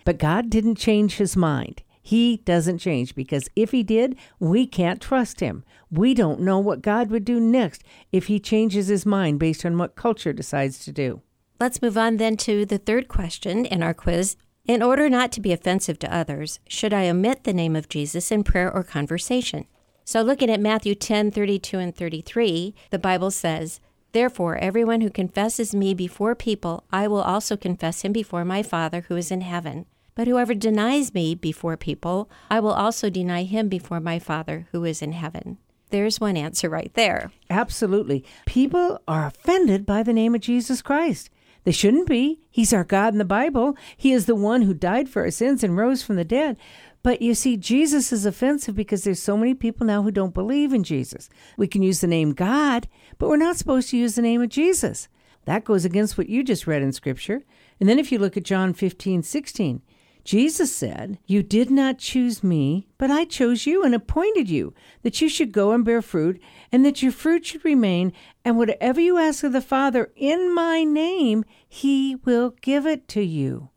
But 0.03 0.19
God 0.19 0.51
didn't 0.51 0.75
change 0.75 1.17
his 1.17 1.35
mind. 1.35 1.81
He 2.05 2.37
doesn't 2.45 2.77
change 2.77 3.15
because 3.15 3.49
if 3.55 3.71
he 3.71 3.81
did, 3.81 4.15
we 4.39 4.67
can't 4.67 5.01
trust 5.01 5.39
him. 5.39 5.63
We 5.89 6.13
don't 6.13 6.39
know 6.39 6.59
what 6.59 6.83
God 6.83 7.09
would 7.09 7.25
do 7.25 7.39
next 7.39 7.83
if 8.11 8.27
he 8.27 8.39
changes 8.39 8.89
his 8.89 9.07
mind 9.07 9.39
based 9.39 9.65
on 9.65 9.79
what 9.79 9.95
culture 9.95 10.31
decides 10.31 10.85
to 10.85 10.91
do. 10.91 11.23
Let's 11.59 11.81
move 11.81 11.97
on 11.97 12.17
then 12.17 12.37
to 12.37 12.63
the 12.63 12.77
third 12.77 13.07
question 13.07 13.65
in 13.65 13.81
our 13.81 13.95
quiz. 13.95 14.37
In 14.65 14.83
order 14.83 15.09
not 15.09 15.31
to 15.31 15.41
be 15.41 15.51
offensive 15.51 15.97
to 15.97 16.15
others, 16.15 16.59
should 16.67 16.93
I 16.93 17.09
omit 17.09 17.43
the 17.43 17.53
name 17.53 17.75
of 17.75 17.89
Jesus 17.89 18.31
in 18.31 18.43
prayer 18.43 18.71
or 18.71 18.83
conversation? 18.83 19.65
So, 20.03 20.21
looking 20.21 20.51
at 20.51 20.61
Matthew 20.61 20.93
10 20.93 21.31
32 21.31 21.79
and 21.79 21.95
33, 21.95 22.75
the 22.91 22.99
Bible 22.99 23.31
says, 23.31 23.79
Therefore, 24.11 24.57
everyone 24.57 25.01
who 25.01 25.09
confesses 25.09 25.73
me 25.73 25.95
before 25.95 26.35
people, 26.35 26.83
I 26.91 27.07
will 27.07 27.23
also 27.23 27.57
confess 27.57 28.03
him 28.03 28.13
before 28.13 28.45
my 28.45 28.61
Father 28.61 29.05
who 29.07 29.15
is 29.15 29.31
in 29.31 29.41
heaven. 29.41 29.87
But 30.15 30.27
whoever 30.27 30.53
denies 30.53 31.13
me 31.13 31.35
before 31.35 31.75
people, 31.75 32.29
I 32.49 32.61
will 32.61 32.71
also 32.71 33.09
deny 33.09 33.43
him 33.43 33.67
before 33.67 33.99
my 33.99 34.17
Father 34.17 34.67
who 34.71 34.85
is 34.85 35.01
in 35.01 35.11
heaven. 35.11 35.57
There's 35.89 36.19
one 36.21 36.37
answer 36.37 36.69
right 36.69 36.91
there. 36.93 37.31
Absolutely. 37.49 38.23
People 38.45 39.01
are 39.07 39.27
offended 39.27 39.85
by 39.85 40.03
the 40.03 40.13
name 40.13 40.33
of 40.33 40.41
Jesus 40.41 40.81
Christ. 40.81 41.29
They 41.65 41.71
shouldn't 41.71 42.07
be. 42.07 42.39
He's 42.49 42.73
our 42.73 42.83
God 42.83 43.13
in 43.13 43.17
the 43.17 43.25
Bible. 43.25 43.75
He 43.97 44.11
is 44.13 44.25
the 44.25 44.35
one 44.35 44.61
who 44.61 44.73
died 44.73 45.09
for 45.09 45.23
our 45.23 45.31
sins 45.31 45.63
and 45.63 45.75
rose 45.75 46.01
from 46.01 46.15
the 46.15 46.23
dead. 46.23 46.57
But 47.03 47.21
you 47.21 47.35
see, 47.35 47.57
Jesus 47.57 48.13
is 48.13 48.25
offensive 48.25 48.75
because 48.75 49.03
there's 49.03 49.21
so 49.21 49.35
many 49.35 49.53
people 49.53 49.85
now 49.85 50.01
who 50.01 50.11
don't 50.11 50.33
believe 50.33 50.73
in 50.73 50.83
Jesus. 50.83 51.29
We 51.57 51.67
can 51.67 51.83
use 51.83 52.01
the 52.01 52.07
name 52.07 52.33
God, 52.33 52.87
but 53.17 53.29
we're 53.29 53.37
not 53.37 53.57
supposed 53.57 53.89
to 53.89 53.97
use 53.97 54.15
the 54.15 54.21
name 54.21 54.41
of 54.41 54.49
Jesus. 54.49 55.07
That 55.45 55.65
goes 55.65 55.85
against 55.85 56.17
what 56.17 56.29
you 56.29 56.43
just 56.43 56.65
read 56.67 56.81
in 56.81 56.91
Scripture. 56.91 57.43
And 57.79 57.87
then 57.89 57.99
if 57.99 58.11
you 58.11 58.17
look 58.17 58.37
at 58.37 58.43
John 58.43 58.73
15, 58.73 59.23
16, 59.23 59.81
Jesus 60.25 60.75
said, 60.75 61.19
You 61.27 61.43
did 61.43 61.69
not 61.69 61.99
choose 61.99 62.43
me, 62.43 62.87
but 62.97 63.11
I 63.11 63.25
chose 63.25 63.67
you 63.67 63.83
and 63.83 63.93
appointed 63.93 64.49
you, 64.49 64.73
that 65.03 65.21
you 65.21 65.29
should 65.29 65.51
go 65.51 65.71
and 65.71 65.85
bear 65.85 66.01
fruit, 66.01 66.41
and 66.71 66.83
that 66.83 67.03
your 67.03 67.11
fruit 67.11 67.45
should 67.45 67.63
remain, 67.63 68.11
and 68.43 68.57
whatever 68.57 68.99
you 68.99 69.19
ask 69.19 69.43
of 69.43 69.53
the 69.53 69.61
Father 69.61 70.11
in 70.15 70.53
my 70.53 70.83
name, 70.83 71.45
he 71.69 72.15
will 72.25 72.55
give 72.61 72.87
it 72.87 73.07
to 73.09 73.21
you. 73.21 73.69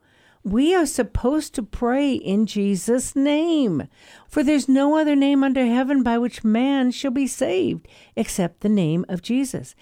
We 0.43 0.75
are 0.75 0.87
supposed 0.87 1.55
to 1.57 1.63
pray 1.63 2.15
in 2.15 2.47
Jesus' 2.47 3.15
name, 3.15 3.87
for 4.27 4.43
there's 4.43 4.71
no 4.71 4.97
other 4.97 5.15
name 5.15 5.45
under 5.45 5.67
heaven 5.67 6.03
by 6.03 6.17
which 6.17 6.45
man 6.45 6.93
shall 6.93 7.11
be 7.11 7.27
saved 7.27 7.87
except 8.17 8.61
the 8.61 8.71
name 8.71 9.05
of 9.11 9.21
Jesus. 9.21 9.75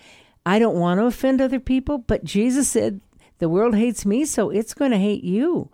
I 0.45 0.59
don't 0.59 0.81
want 0.81 0.99
to 0.99 1.07
offend 1.07 1.41
other 1.41 1.61
people, 1.61 1.99
but 1.99 2.25
Jesus 2.25 2.69
said, 2.69 3.01
The 3.39 3.49
world 3.49 3.77
hates 3.77 4.05
me, 4.05 4.25
so 4.25 4.51
it's 4.51 4.75
going 4.75 4.91
to 4.91 4.99
hate 4.99 5.23
you 5.23 5.71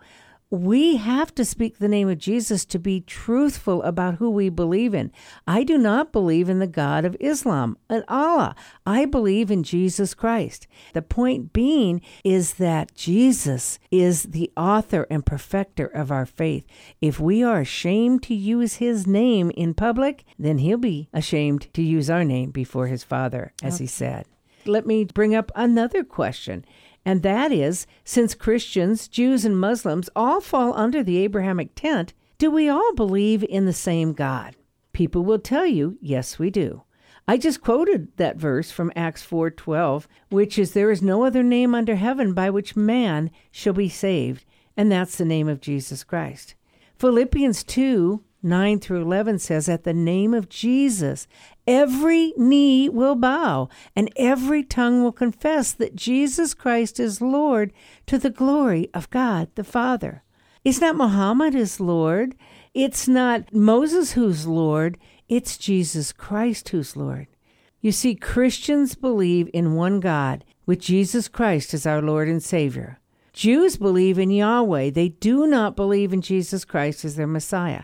we 0.53 0.97
have 0.97 1.33
to 1.33 1.43
speak 1.43 1.79
the 1.79 1.87
name 1.87 2.07
of 2.07 2.19
Jesus 2.19 2.63
to 2.65 2.77
be 2.77 3.01
truthful 3.01 3.81
about 3.81 4.17
who 4.17 4.29
we 4.29 4.49
believe 4.49 4.93
in. 4.93 5.11
I 5.47 5.63
do 5.63 5.79
not 5.79 6.11
believe 6.11 6.47
in 6.47 6.59
the 6.59 6.67
God 6.67 7.05
of 7.05 7.17
Islam, 7.19 7.75
and 7.89 8.03
Allah. 8.07 8.53
I 8.85 9.05
believe 9.05 9.49
in 9.49 9.63
Jesus 9.63 10.13
Christ. 10.13 10.67
The 10.93 11.01
point 11.01 11.53
being 11.53 12.01
is 12.23 12.53
that 12.55 12.93
Jesus 12.93 13.79
is 13.89 14.23
the 14.23 14.51
author 14.55 15.07
and 15.09 15.25
perfecter 15.25 15.87
of 15.87 16.11
our 16.11 16.27
faith. 16.27 16.67
If 17.01 17.19
we 17.19 17.41
are 17.41 17.61
ashamed 17.61 18.21
to 18.23 18.35
use 18.35 18.75
his 18.75 19.07
name 19.07 19.49
in 19.57 19.73
public, 19.73 20.23
then 20.37 20.59
he'll 20.59 20.77
be 20.77 21.09
ashamed 21.11 21.73
to 21.73 21.81
use 21.81 22.11
our 22.11 22.23
name 22.23 22.51
before 22.51 22.85
his 22.85 23.03
Father, 23.03 23.53
as 23.63 23.75
okay. 23.75 23.85
he 23.85 23.87
said. 23.87 24.25
Let 24.67 24.85
me 24.85 25.03
bring 25.05 25.33
up 25.33 25.51
another 25.55 26.03
question. 26.03 26.63
And 27.05 27.21
that 27.23 27.51
is 27.51 27.85
since 28.03 28.33
Christians, 28.33 29.07
Jews, 29.07 29.45
and 29.45 29.59
Muslims 29.59 30.09
all 30.15 30.39
fall 30.41 30.73
under 30.75 31.03
the 31.03 31.17
Abrahamic 31.17 31.75
tent, 31.75 32.13
do 32.37 32.49
we 32.49 32.69
all 32.69 32.93
believe 32.93 33.43
in 33.43 33.65
the 33.65 33.73
same 33.73 34.13
God? 34.13 34.55
People 34.93 35.23
will 35.23 35.39
tell 35.39 35.65
you, 35.65 35.97
yes, 36.01 36.39
we 36.39 36.49
do. 36.49 36.83
I 37.27 37.37
just 37.37 37.61
quoted 37.61 38.09
that 38.17 38.37
verse 38.37 38.69
from 38.69 38.91
Acts 38.95 39.25
4:12, 39.25 40.07
which 40.29 40.59
is 40.59 40.73
there 40.73 40.91
is 40.91 41.01
no 41.01 41.23
other 41.23 41.41
name 41.41 41.73
under 41.73 41.95
heaven 41.95 42.33
by 42.33 42.49
which 42.49 42.75
man 42.75 43.31
shall 43.49 43.73
be 43.73 43.87
saved, 43.87 44.43
and 44.75 44.91
that's 44.91 45.17
the 45.17 45.25
name 45.25 45.47
of 45.47 45.61
Jesus 45.61 46.03
Christ. 46.03 46.55
Philippians 46.97 47.63
2 47.63 48.23
9 48.45 48.79
through 48.79 49.01
11 49.01 49.39
says, 49.39 49.69
At 49.69 49.85
the 49.85 49.93
name 49.93 50.33
of 50.33 50.49
Jesus, 50.49 51.27
every 51.67 52.33
knee 52.37 52.89
will 52.89 53.15
bow 53.15 53.69
and 53.95 54.11
every 54.15 54.63
tongue 54.63 55.03
will 55.03 55.11
confess 55.11 55.71
that 55.71 55.95
Jesus 55.95 56.53
Christ 56.53 56.99
is 56.99 57.21
Lord 57.21 57.73
to 58.07 58.17
the 58.17 58.29
glory 58.29 58.89
of 58.93 59.09
God 59.09 59.49
the 59.55 59.63
Father. 59.63 60.23
It's 60.63 60.81
not 60.81 60.95
Muhammad 60.95 61.55
is 61.55 61.79
Lord. 61.79 62.35
It's 62.73 63.07
not 63.07 63.53
Moses 63.53 64.13
who's 64.13 64.47
Lord. 64.47 64.97
It's 65.27 65.57
Jesus 65.57 66.11
Christ 66.11 66.69
who's 66.69 66.95
Lord. 66.95 67.27
You 67.81 67.91
see, 67.91 68.15
Christians 68.15 68.95
believe 68.95 69.49
in 69.53 69.75
one 69.75 69.99
God, 69.99 70.45
with 70.65 70.79
Jesus 70.79 71.27
Christ 71.27 71.73
as 71.73 71.85
our 71.85 72.01
Lord 72.01 72.29
and 72.29 72.41
Savior. 72.41 72.99
Jews 73.33 73.77
believe 73.77 74.17
in 74.17 74.29
Yahweh. 74.29 74.91
They 74.91 75.09
do 75.09 75.47
not 75.47 75.75
believe 75.75 76.13
in 76.13 76.21
Jesus 76.21 76.63
Christ 76.63 77.03
as 77.03 77.15
their 77.15 77.27
Messiah. 77.27 77.83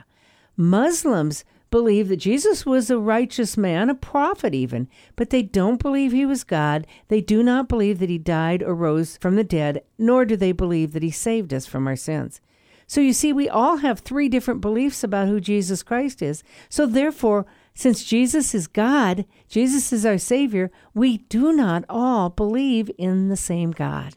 Muslims 0.56 1.44
believe 1.72 2.08
that 2.08 2.18
Jesus 2.18 2.66
was 2.66 2.90
a 2.90 2.98
righteous 2.98 3.58
man, 3.58 3.90
a 3.90 3.96
prophet 3.96 4.54
even, 4.54 4.88
but 5.16 5.30
they 5.30 5.42
don't 5.42 5.82
believe 5.82 6.12
he 6.12 6.26
was 6.26 6.44
God. 6.44 6.88
They 7.08 7.22
do 7.22 7.44
not 7.44 7.70
believe 7.70 8.00
that 8.00 8.10
he 8.10 8.18
died 8.18 8.64
or 8.64 8.74
rose 8.74 9.18
from 9.18 9.36
the 9.36 9.44
dead, 9.44 9.84
nor 9.98 10.26
do 10.26 10.36
they 10.36 10.52
believe 10.52 10.94
that 10.94 11.04
he 11.04 11.12
saved 11.12 11.54
us 11.54 11.66
from 11.66 11.88
our 11.88 11.96
sins. 11.96 12.42
So 12.88 13.02
you 13.02 13.14
see, 13.14 13.32
we 13.32 13.48
all 13.48 13.78
have 13.78 14.00
three 14.00 14.30
different 14.30 14.62
beliefs 14.62 15.04
about 15.04 15.28
who 15.28 15.40
Jesus 15.40 15.84
Christ 15.84 16.24
is. 16.24 16.44
So 16.70 16.88
therefore, 16.88 17.46
since 17.76 18.04
Jesus 18.04 18.56
is 18.56 18.66
God, 18.66 19.26
Jesus 19.48 19.94
is 19.94 20.08
our 20.08 20.18
Savior, 20.18 20.72
we 20.96 21.20
do 21.20 21.54
not 21.54 21.86
all 21.88 22.30
believe 22.30 22.90
in 22.98 23.30
the 23.30 23.38
same 23.38 23.72
God. 23.72 24.16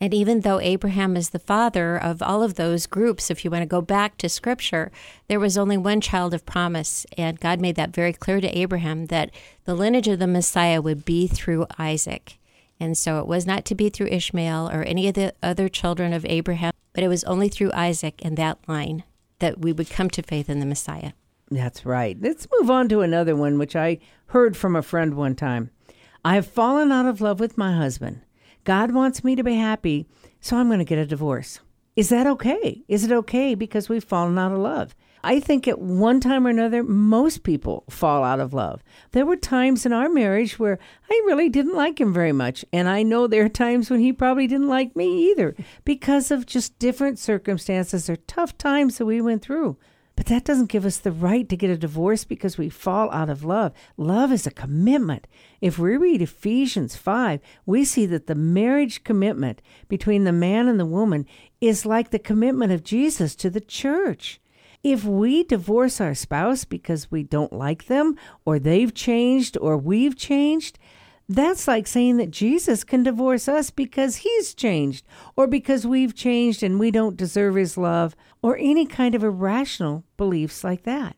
And 0.00 0.14
even 0.14 0.40
though 0.40 0.60
Abraham 0.60 1.14
is 1.14 1.30
the 1.30 1.38
father 1.38 1.96
of 1.96 2.22
all 2.22 2.42
of 2.42 2.54
those 2.54 2.86
groups, 2.86 3.30
if 3.30 3.44
you 3.44 3.50
want 3.50 3.62
to 3.62 3.66
go 3.66 3.82
back 3.82 4.16
to 4.18 4.30
scripture, 4.30 4.90
there 5.28 5.38
was 5.38 5.58
only 5.58 5.76
one 5.76 6.00
child 6.00 6.32
of 6.32 6.46
promise. 6.46 7.04
And 7.18 7.38
God 7.38 7.60
made 7.60 7.76
that 7.76 7.94
very 7.94 8.14
clear 8.14 8.40
to 8.40 8.58
Abraham 8.58 9.06
that 9.06 9.30
the 9.64 9.74
lineage 9.74 10.08
of 10.08 10.18
the 10.18 10.26
Messiah 10.26 10.80
would 10.80 11.04
be 11.04 11.26
through 11.26 11.66
Isaac. 11.78 12.38
And 12.80 12.96
so 12.96 13.18
it 13.20 13.26
was 13.26 13.46
not 13.46 13.66
to 13.66 13.74
be 13.74 13.90
through 13.90 14.06
Ishmael 14.06 14.70
or 14.70 14.82
any 14.84 15.06
of 15.06 15.14
the 15.14 15.34
other 15.42 15.68
children 15.68 16.14
of 16.14 16.24
Abraham, 16.24 16.72
but 16.94 17.04
it 17.04 17.08
was 17.08 17.24
only 17.24 17.50
through 17.50 17.72
Isaac 17.74 18.24
and 18.24 18.38
that 18.38 18.58
line 18.66 19.04
that 19.40 19.60
we 19.60 19.72
would 19.72 19.90
come 19.90 20.08
to 20.10 20.22
faith 20.22 20.48
in 20.48 20.60
the 20.60 20.66
Messiah. 20.66 21.12
That's 21.50 21.84
right. 21.84 22.16
Let's 22.18 22.48
move 22.58 22.70
on 22.70 22.88
to 22.88 23.00
another 23.00 23.36
one, 23.36 23.58
which 23.58 23.76
I 23.76 23.98
heard 24.26 24.56
from 24.56 24.76
a 24.76 24.82
friend 24.82 25.14
one 25.14 25.34
time. 25.34 25.70
I 26.24 26.36
have 26.36 26.46
fallen 26.46 26.90
out 26.90 27.06
of 27.06 27.20
love 27.20 27.38
with 27.38 27.58
my 27.58 27.76
husband. 27.76 28.22
God 28.64 28.92
wants 28.92 29.24
me 29.24 29.36
to 29.36 29.42
be 29.42 29.54
happy, 29.54 30.06
so 30.40 30.56
I'm 30.56 30.68
going 30.68 30.78
to 30.78 30.84
get 30.84 30.98
a 30.98 31.06
divorce. 31.06 31.60
Is 31.96 32.08
that 32.10 32.26
okay? 32.26 32.82
Is 32.88 33.04
it 33.04 33.12
okay 33.12 33.54
because 33.54 33.88
we've 33.88 34.04
fallen 34.04 34.38
out 34.38 34.52
of 34.52 34.58
love? 34.58 34.94
I 35.22 35.38
think 35.38 35.68
at 35.68 35.78
one 35.78 36.20
time 36.20 36.46
or 36.46 36.50
another, 36.50 36.82
most 36.82 37.42
people 37.42 37.84
fall 37.90 38.24
out 38.24 38.40
of 38.40 38.54
love. 38.54 38.82
There 39.12 39.26
were 39.26 39.36
times 39.36 39.84
in 39.84 39.92
our 39.92 40.08
marriage 40.08 40.58
where 40.58 40.78
I 41.10 41.22
really 41.26 41.50
didn't 41.50 41.74
like 41.74 42.00
him 42.00 42.12
very 42.12 42.32
much. 42.32 42.64
And 42.72 42.88
I 42.88 43.02
know 43.02 43.26
there 43.26 43.44
are 43.44 43.50
times 43.50 43.90
when 43.90 44.00
he 44.00 44.12
probably 44.12 44.46
didn't 44.46 44.68
like 44.68 44.96
me 44.96 45.30
either 45.30 45.54
because 45.84 46.30
of 46.30 46.46
just 46.46 46.78
different 46.78 47.18
circumstances 47.18 48.08
or 48.08 48.16
tough 48.16 48.56
times 48.56 48.96
that 48.96 49.06
we 49.06 49.20
went 49.20 49.42
through. 49.42 49.76
But 50.20 50.26
that 50.26 50.44
doesn't 50.44 50.68
give 50.68 50.84
us 50.84 50.98
the 50.98 51.12
right 51.12 51.48
to 51.48 51.56
get 51.56 51.70
a 51.70 51.78
divorce 51.78 52.24
because 52.24 52.58
we 52.58 52.68
fall 52.68 53.10
out 53.10 53.30
of 53.30 53.42
love. 53.42 53.72
Love 53.96 54.32
is 54.32 54.46
a 54.46 54.50
commitment. 54.50 55.26
If 55.62 55.78
we 55.78 55.96
read 55.96 56.20
Ephesians 56.20 56.94
5, 56.94 57.40
we 57.64 57.86
see 57.86 58.04
that 58.04 58.26
the 58.26 58.34
marriage 58.34 59.02
commitment 59.02 59.62
between 59.88 60.24
the 60.24 60.32
man 60.32 60.68
and 60.68 60.78
the 60.78 60.84
woman 60.84 61.24
is 61.62 61.86
like 61.86 62.10
the 62.10 62.18
commitment 62.18 62.70
of 62.70 62.84
Jesus 62.84 63.34
to 63.36 63.48
the 63.48 63.62
church. 63.62 64.42
If 64.82 65.04
we 65.04 65.42
divorce 65.42 66.02
our 66.02 66.14
spouse 66.14 66.66
because 66.66 67.10
we 67.10 67.22
don't 67.22 67.54
like 67.54 67.86
them, 67.86 68.14
or 68.44 68.58
they've 68.58 68.92
changed, 68.92 69.56
or 69.56 69.78
we've 69.78 70.18
changed, 70.18 70.78
that's 71.36 71.68
like 71.68 71.86
saying 71.86 72.16
that 72.16 72.32
Jesus 72.32 72.82
can 72.82 73.04
divorce 73.04 73.46
us 73.46 73.70
because 73.70 74.16
he's 74.16 74.52
changed 74.52 75.06
or 75.36 75.46
because 75.46 75.86
we've 75.86 76.14
changed 76.14 76.62
and 76.62 76.80
we 76.80 76.90
don't 76.90 77.16
deserve 77.16 77.54
his 77.54 77.76
love 77.76 78.16
or 78.42 78.56
any 78.58 78.84
kind 78.84 79.14
of 79.14 79.22
irrational 79.22 80.02
beliefs 80.16 80.64
like 80.64 80.82
that. 80.82 81.14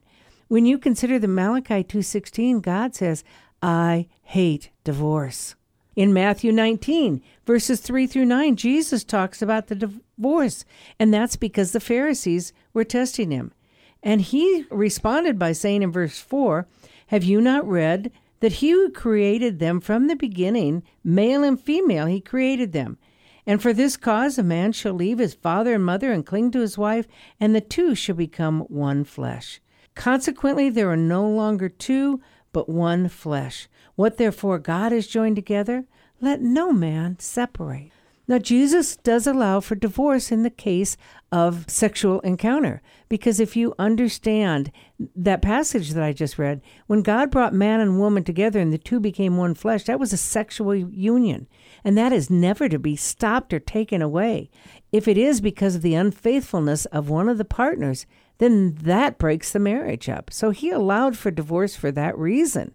When 0.49 0.67
you 0.67 0.77
consider 0.77 1.19
the 1.19 1.29
Malachi 1.29 1.83
2:16, 1.83 2.61
God 2.61 2.95
says, 2.95 3.25
"I 3.63 4.07
hate 4.23 4.69
divorce." 4.85 5.55
In 5.97 6.13
Matthew 6.13 6.53
19, 6.53 7.23
verses 7.47 7.81
3 7.81 8.07
through 8.07 8.27
9, 8.27 8.57
Jesus 8.57 9.05
talks 9.05 9.41
about 9.41 9.69
the 9.69 9.75
divorce, 9.75 10.67
and 10.99 11.13
that's 11.13 11.37
because 11.37 11.73
the 11.73 11.81
Pharisees 11.81 12.53
were 12.75 12.85
testing 12.85 13.31
him. 13.31 13.53
And 14.03 14.21
he 14.21 14.67
responded 14.71 15.39
by 15.39 15.53
saying 15.53 15.83
in 15.83 15.91
verse 15.91 16.19
4, 16.19 16.67
Have 17.07 17.25
you 17.25 17.41
not 17.41 17.67
read 17.67 18.11
that 18.43 18.55
he 18.55 18.73
who 18.73 18.91
created 18.91 19.61
them 19.61 19.81
from 19.81 20.09
the 20.09 20.17
beginning, 20.17 20.83
male 21.05 21.45
and 21.45 21.61
female, 21.61 22.07
he 22.07 22.21
created 22.21 22.73
them. 22.73 22.99
And 23.47 23.63
for 23.63 23.73
this 23.73 23.97
cause 23.97 24.37
a 24.37 24.43
man 24.43 24.73
shall 24.73 24.95
leave 24.95 25.21
his 25.21 25.33
father 25.33 25.75
and 25.75 25.85
mother 25.85 26.11
and 26.11 26.27
cling 26.27 26.51
to 26.51 26.59
his 26.59 26.77
wife, 26.77 27.07
and 27.39 27.55
the 27.55 27.61
two 27.61 27.95
shall 27.95 28.17
become 28.17 28.63
one 28.63 29.05
flesh. 29.05 29.61
Consequently, 29.95 30.69
there 30.69 30.91
are 30.91 30.97
no 30.97 31.25
longer 31.25 31.69
two, 31.69 32.21
but 32.53 32.69
one 32.69 33.09
flesh. 33.09 33.69
What 33.95 34.19
therefore 34.19 34.59
God 34.59 34.91
has 34.91 35.07
joined 35.07 35.37
together, 35.37 35.85
let 36.21 36.41
no 36.43 36.73
man 36.73 37.21
separate. 37.21 37.93
Now, 38.29 38.39
Jesus 38.39 38.97
does 38.97 39.27
allow 39.27 39.59
for 39.61 39.75
divorce 39.75 40.31
in 40.31 40.45
the 40.45 40.51
case 40.51 40.97
of 41.33 41.69
sexual 41.69 42.21
encounter, 42.21 42.81
because 43.09 43.41
if 43.41 43.57
you 43.57 43.75
understand 43.81 44.71
that 45.17 45.43
passage 45.43 45.91
that 45.91 46.05
I 46.05 46.13
just 46.13 46.39
read, 46.39 46.63
when 46.87 47.03
God 47.03 47.31
brought 47.31 47.53
man 47.53 47.81
and 47.81 47.99
woman 47.99 48.23
together 48.23 48.61
and 48.61 48.73
the 48.73 48.79
two 48.79 49.01
became 49.01 49.37
one 49.37 49.55
flesh, 49.55 49.85
that 49.85 49.99
was 49.99 50.13
a 50.13 50.17
sexual 50.17 50.75
union, 50.75 51.49
and 51.83 51.99
that 51.99 52.13
is 52.13 52.31
never 52.31 52.69
to 52.69 52.79
be 52.79 52.95
stopped 52.95 53.53
or 53.53 53.59
taken 53.59 54.01
away. 54.01 54.51
If 54.93 55.09
it 55.09 55.19
is 55.19 55.41
because 55.41 55.75
of 55.75 55.83
the 55.83 55.97
unfaithfulness 55.97 56.85
of 56.87 57.11
one 57.11 57.29
of 57.29 57.39
the 57.39 57.45
partners, 57.45 58.07
then 58.39 58.77
that 58.83 59.19
breaks 59.19 59.53
the 59.53 59.59
marriage 59.59 60.09
up. 60.09 60.33
So 60.33 60.51
he 60.51 60.71
allowed 60.71 61.17
for 61.17 61.31
divorce 61.31 61.75
for 61.75 61.91
that 61.93 62.17
reason. 62.17 62.75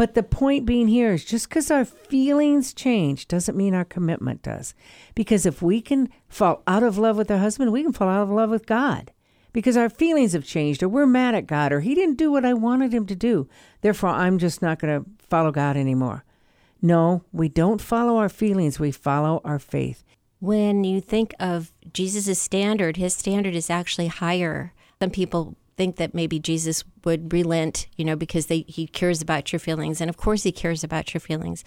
But 0.00 0.14
the 0.14 0.22
point 0.22 0.64
being 0.64 0.88
here 0.88 1.12
is 1.12 1.26
just 1.26 1.50
because 1.50 1.70
our 1.70 1.84
feelings 1.84 2.72
change 2.72 3.28
doesn't 3.28 3.54
mean 3.54 3.74
our 3.74 3.84
commitment 3.84 4.40
does. 4.40 4.72
Because 5.14 5.44
if 5.44 5.60
we 5.60 5.82
can 5.82 6.08
fall 6.26 6.62
out 6.66 6.82
of 6.82 6.96
love 6.96 7.18
with 7.18 7.30
our 7.30 7.36
husband, 7.36 7.70
we 7.70 7.82
can 7.82 7.92
fall 7.92 8.08
out 8.08 8.22
of 8.22 8.30
love 8.30 8.48
with 8.48 8.64
God. 8.64 9.12
Because 9.52 9.76
our 9.76 9.90
feelings 9.90 10.32
have 10.32 10.46
changed, 10.46 10.82
or 10.82 10.88
we're 10.88 11.04
mad 11.04 11.34
at 11.34 11.46
God, 11.46 11.70
or 11.70 11.80
He 11.80 11.94
didn't 11.94 12.16
do 12.16 12.32
what 12.32 12.46
I 12.46 12.54
wanted 12.54 12.94
Him 12.94 13.04
to 13.08 13.14
do. 13.14 13.46
Therefore, 13.82 14.08
I'm 14.08 14.38
just 14.38 14.62
not 14.62 14.78
going 14.78 15.04
to 15.04 15.10
follow 15.28 15.52
God 15.52 15.76
anymore. 15.76 16.24
No, 16.80 17.22
we 17.30 17.50
don't 17.50 17.82
follow 17.82 18.16
our 18.16 18.30
feelings, 18.30 18.80
we 18.80 18.92
follow 18.92 19.42
our 19.44 19.58
faith. 19.58 20.02
when 20.38 20.82
you 20.82 21.02
think 21.02 21.34
of 21.38 21.72
Jesus' 21.92 22.40
standard, 22.40 22.96
his 22.96 23.12
standard 23.12 23.54
is 23.54 23.68
actually 23.68 24.06
higher. 24.06 24.72
Some 24.98 25.10
people 25.10 25.56
think 25.80 25.96
that 25.96 26.14
maybe 26.14 26.38
Jesus 26.38 26.84
would 27.06 27.32
relent, 27.32 27.86
you 27.96 28.04
know, 28.04 28.14
because 28.14 28.48
they, 28.48 28.66
he 28.68 28.86
cares 28.86 29.22
about 29.22 29.50
your 29.50 29.58
feelings. 29.58 30.02
And 30.02 30.10
of 30.10 30.18
course, 30.18 30.42
he 30.42 30.52
cares 30.52 30.84
about 30.84 31.14
your 31.14 31.22
feelings. 31.22 31.64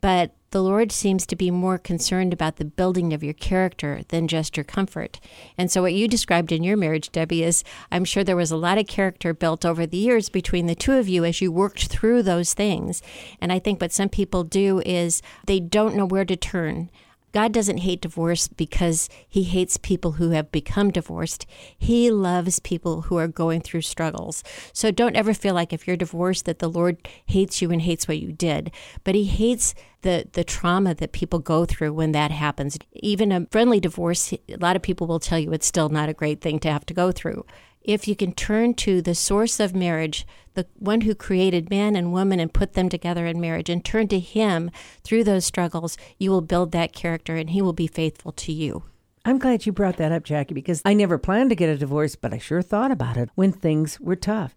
But 0.00 0.32
the 0.52 0.62
Lord 0.62 0.92
seems 0.92 1.26
to 1.26 1.34
be 1.34 1.50
more 1.50 1.76
concerned 1.76 2.32
about 2.32 2.58
the 2.58 2.64
building 2.64 3.12
of 3.12 3.24
your 3.24 3.34
character 3.34 4.02
than 4.10 4.28
just 4.28 4.56
your 4.56 4.62
comfort. 4.62 5.18
And 5.58 5.72
so, 5.72 5.82
what 5.82 5.92
you 5.92 6.06
described 6.06 6.52
in 6.52 6.62
your 6.62 6.76
marriage, 6.76 7.10
Debbie, 7.10 7.42
is 7.42 7.64
I'm 7.90 8.04
sure 8.04 8.22
there 8.22 8.36
was 8.36 8.52
a 8.52 8.56
lot 8.56 8.78
of 8.78 8.86
character 8.86 9.34
built 9.34 9.66
over 9.66 9.86
the 9.86 9.96
years 9.96 10.28
between 10.28 10.66
the 10.66 10.76
two 10.76 10.92
of 10.92 11.08
you 11.08 11.24
as 11.24 11.40
you 11.40 11.50
worked 11.50 11.88
through 11.88 12.22
those 12.22 12.54
things. 12.54 13.02
And 13.40 13.52
I 13.52 13.58
think 13.58 13.80
what 13.80 13.90
some 13.90 14.08
people 14.08 14.44
do 14.44 14.80
is 14.86 15.20
they 15.48 15.58
don't 15.58 15.96
know 15.96 16.06
where 16.06 16.24
to 16.26 16.36
turn. 16.36 16.90
God 17.32 17.52
doesn't 17.52 17.78
hate 17.78 18.00
divorce 18.00 18.48
because 18.48 19.08
he 19.28 19.42
hates 19.42 19.76
people 19.76 20.12
who 20.12 20.30
have 20.30 20.50
become 20.50 20.90
divorced. 20.90 21.46
He 21.76 22.10
loves 22.10 22.58
people 22.58 23.02
who 23.02 23.16
are 23.16 23.28
going 23.28 23.60
through 23.60 23.82
struggles. 23.82 24.42
So 24.72 24.90
don't 24.90 25.16
ever 25.16 25.34
feel 25.34 25.54
like 25.54 25.72
if 25.72 25.86
you're 25.86 25.96
divorced 25.96 26.46
that 26.46 26.58
the 26.58 26.70
Lord 26.70 27.08
hates 27.26 27.60
you 27.60 27.70
and 27.70 27.82
hates 27.82 28.08
what 28.08 28.18
you 28.18 28.32
did. 28.32 28.70
But 29.04 29.14
he 29.14 29.24
hates 29.24 29.74
the 30.02 30.28
the 30.32 30.44
trauma 30.44 30.94
that 30.94 31.12
people 31.12 31.40
go 31.40 31.64
through 31.64 31.92
when 31.92 32.12
that 32.12 32.30
happens. 32.30 32.78
Even 32.92 33.32
a 33.32 33.46
friendly 33.50 33.80
divorce, 33.80 34.32
a 34.32 34.56
lot 34.60 34.76
of 34.76 34.82
people 34.82 35.06
will 35.06 35.20
tell 35.20 35.38
you 35.38 35.52
it's 35.52 35.66
still 35.66 35.88
not 35.88 36.08
a 36.08 36.14
great 36.14 36.40
thing 36.40 36.58
to 36.60 36.70
have 36.70 36.86
to 36.86 36.94
go 36.94 37.10
through 37.12 37.44
if 37.88 38.06
you 38.06 38.14
can 38.14 38.32
turn 38.32 38.74
to 38.74 39.00
the 39.00 39.14
source 39.14 39.58
of 39.58 39.74
marriage, 39.74 40.26
the 40.58 40.66
one 40.74 41.02
who 41.02 41.14
created 41.14 41.70
man 41.70 41.94
and 41.94 42.12
woman 42.12 42.40
and 42.40 42.52
put 42.52 42.72
them 42.72 42.88
together 42.88 43.26
in 43.26 43.40
marriage, 43.40 43.70
and 43.70 43.84
turn 43.84 44.08
to 44.08 44.18
him 44.18 44.70
through 45.04 45.22
those 45.22 45.44
struggles, 45.44 45.96
you 46.18 46.30
will 46.30 46.40
build 46.40 46.72
that 46.72 46.92
character 46.92 47.36
and 47.36 47.50
he 47.50 47.62
will 47.62 47.72
be 47.72 47.86
faithful 47.86 48.32
to 48.32 48.52
you. 48.52 48.82
I'm 49.24 49.38
glad 49.38 49.66
you 49.66 49.72
brought 49.72 49.98
that 49.98 50.10
up, 50.10 50.24
Jackie, 50.24 50.54
because 50.54 50.82
I 50.84 50.94
never 50.94 51.16
planned 51.16 51.50
to 51.50 51.56
get 51.56 51.68
a 51.68 51.78
divorce, 51.78 52.16
but 52.16 52.34
I 52.34 52.38
sure 52.38 52.62
thought 52.62 52.90
about 52.90 53.16
it 53.16 53.30
when 53.36 53.52
things 53.52 54.00
were 54.00 54.16
tough. 54.16 54.56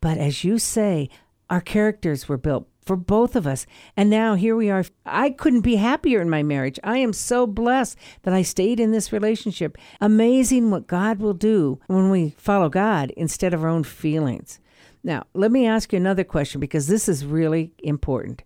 But 0.00 0.16
as 0.16 0.42
you 0.42 0.58
say, 0.58 1.10
our 1.50 1.60
characters 1.60 2.28
were 2.28 2.38
built 2.38 2.66
for 2.84 2.96
both 2.96 3.36
of 3.36 3.46
us. 3.46 3.66
And 3.96 4.08
now 4.08 4.34
here 4.34 4.56
we 4.56 4.70
are. 4.70 4.84
I 5.04 5.30
couldn't 5.30 5.60
be 5.60 5.76
happier 5.76 6.20
in 6.20 6.30
my 6.30 6.42
marriage. 6.42 6.80
I 6.82 6.98
am 6.98 7.12
so 7.12 7.46
blessed 7.46 7.98
that 8.22 8.34
I 8.34 8.42
stayed 8.42 8.80
in 8.80 8.90
this 8.90 9.12
relationship. 9.12 9.76
Amazing 10.00 10.70
what 10.70 10.86
God 10.86 11.20
will 11.20 11.34
do 11.34 11.78
when 11.86 12.10
we 12.10 12.34
follow 12.38 12.68
God 12.68 13.12
instead 13.16 13.52
of 13.54 13.62
our 13.62 13.68
own 13.68 13.84
feelings. 13.84 14.58
Now, 15.04 15.24
let 15.34 15.50
me 15.50 15.66
ask 15.66 15.92
you 15.92 15.96
another 15.96 16.24
question 16.24 16.60
because 16.60 16.86
this 16.86 17.08
is 17.08 17.26
really 17.26 17.72
important. 17.82 18.42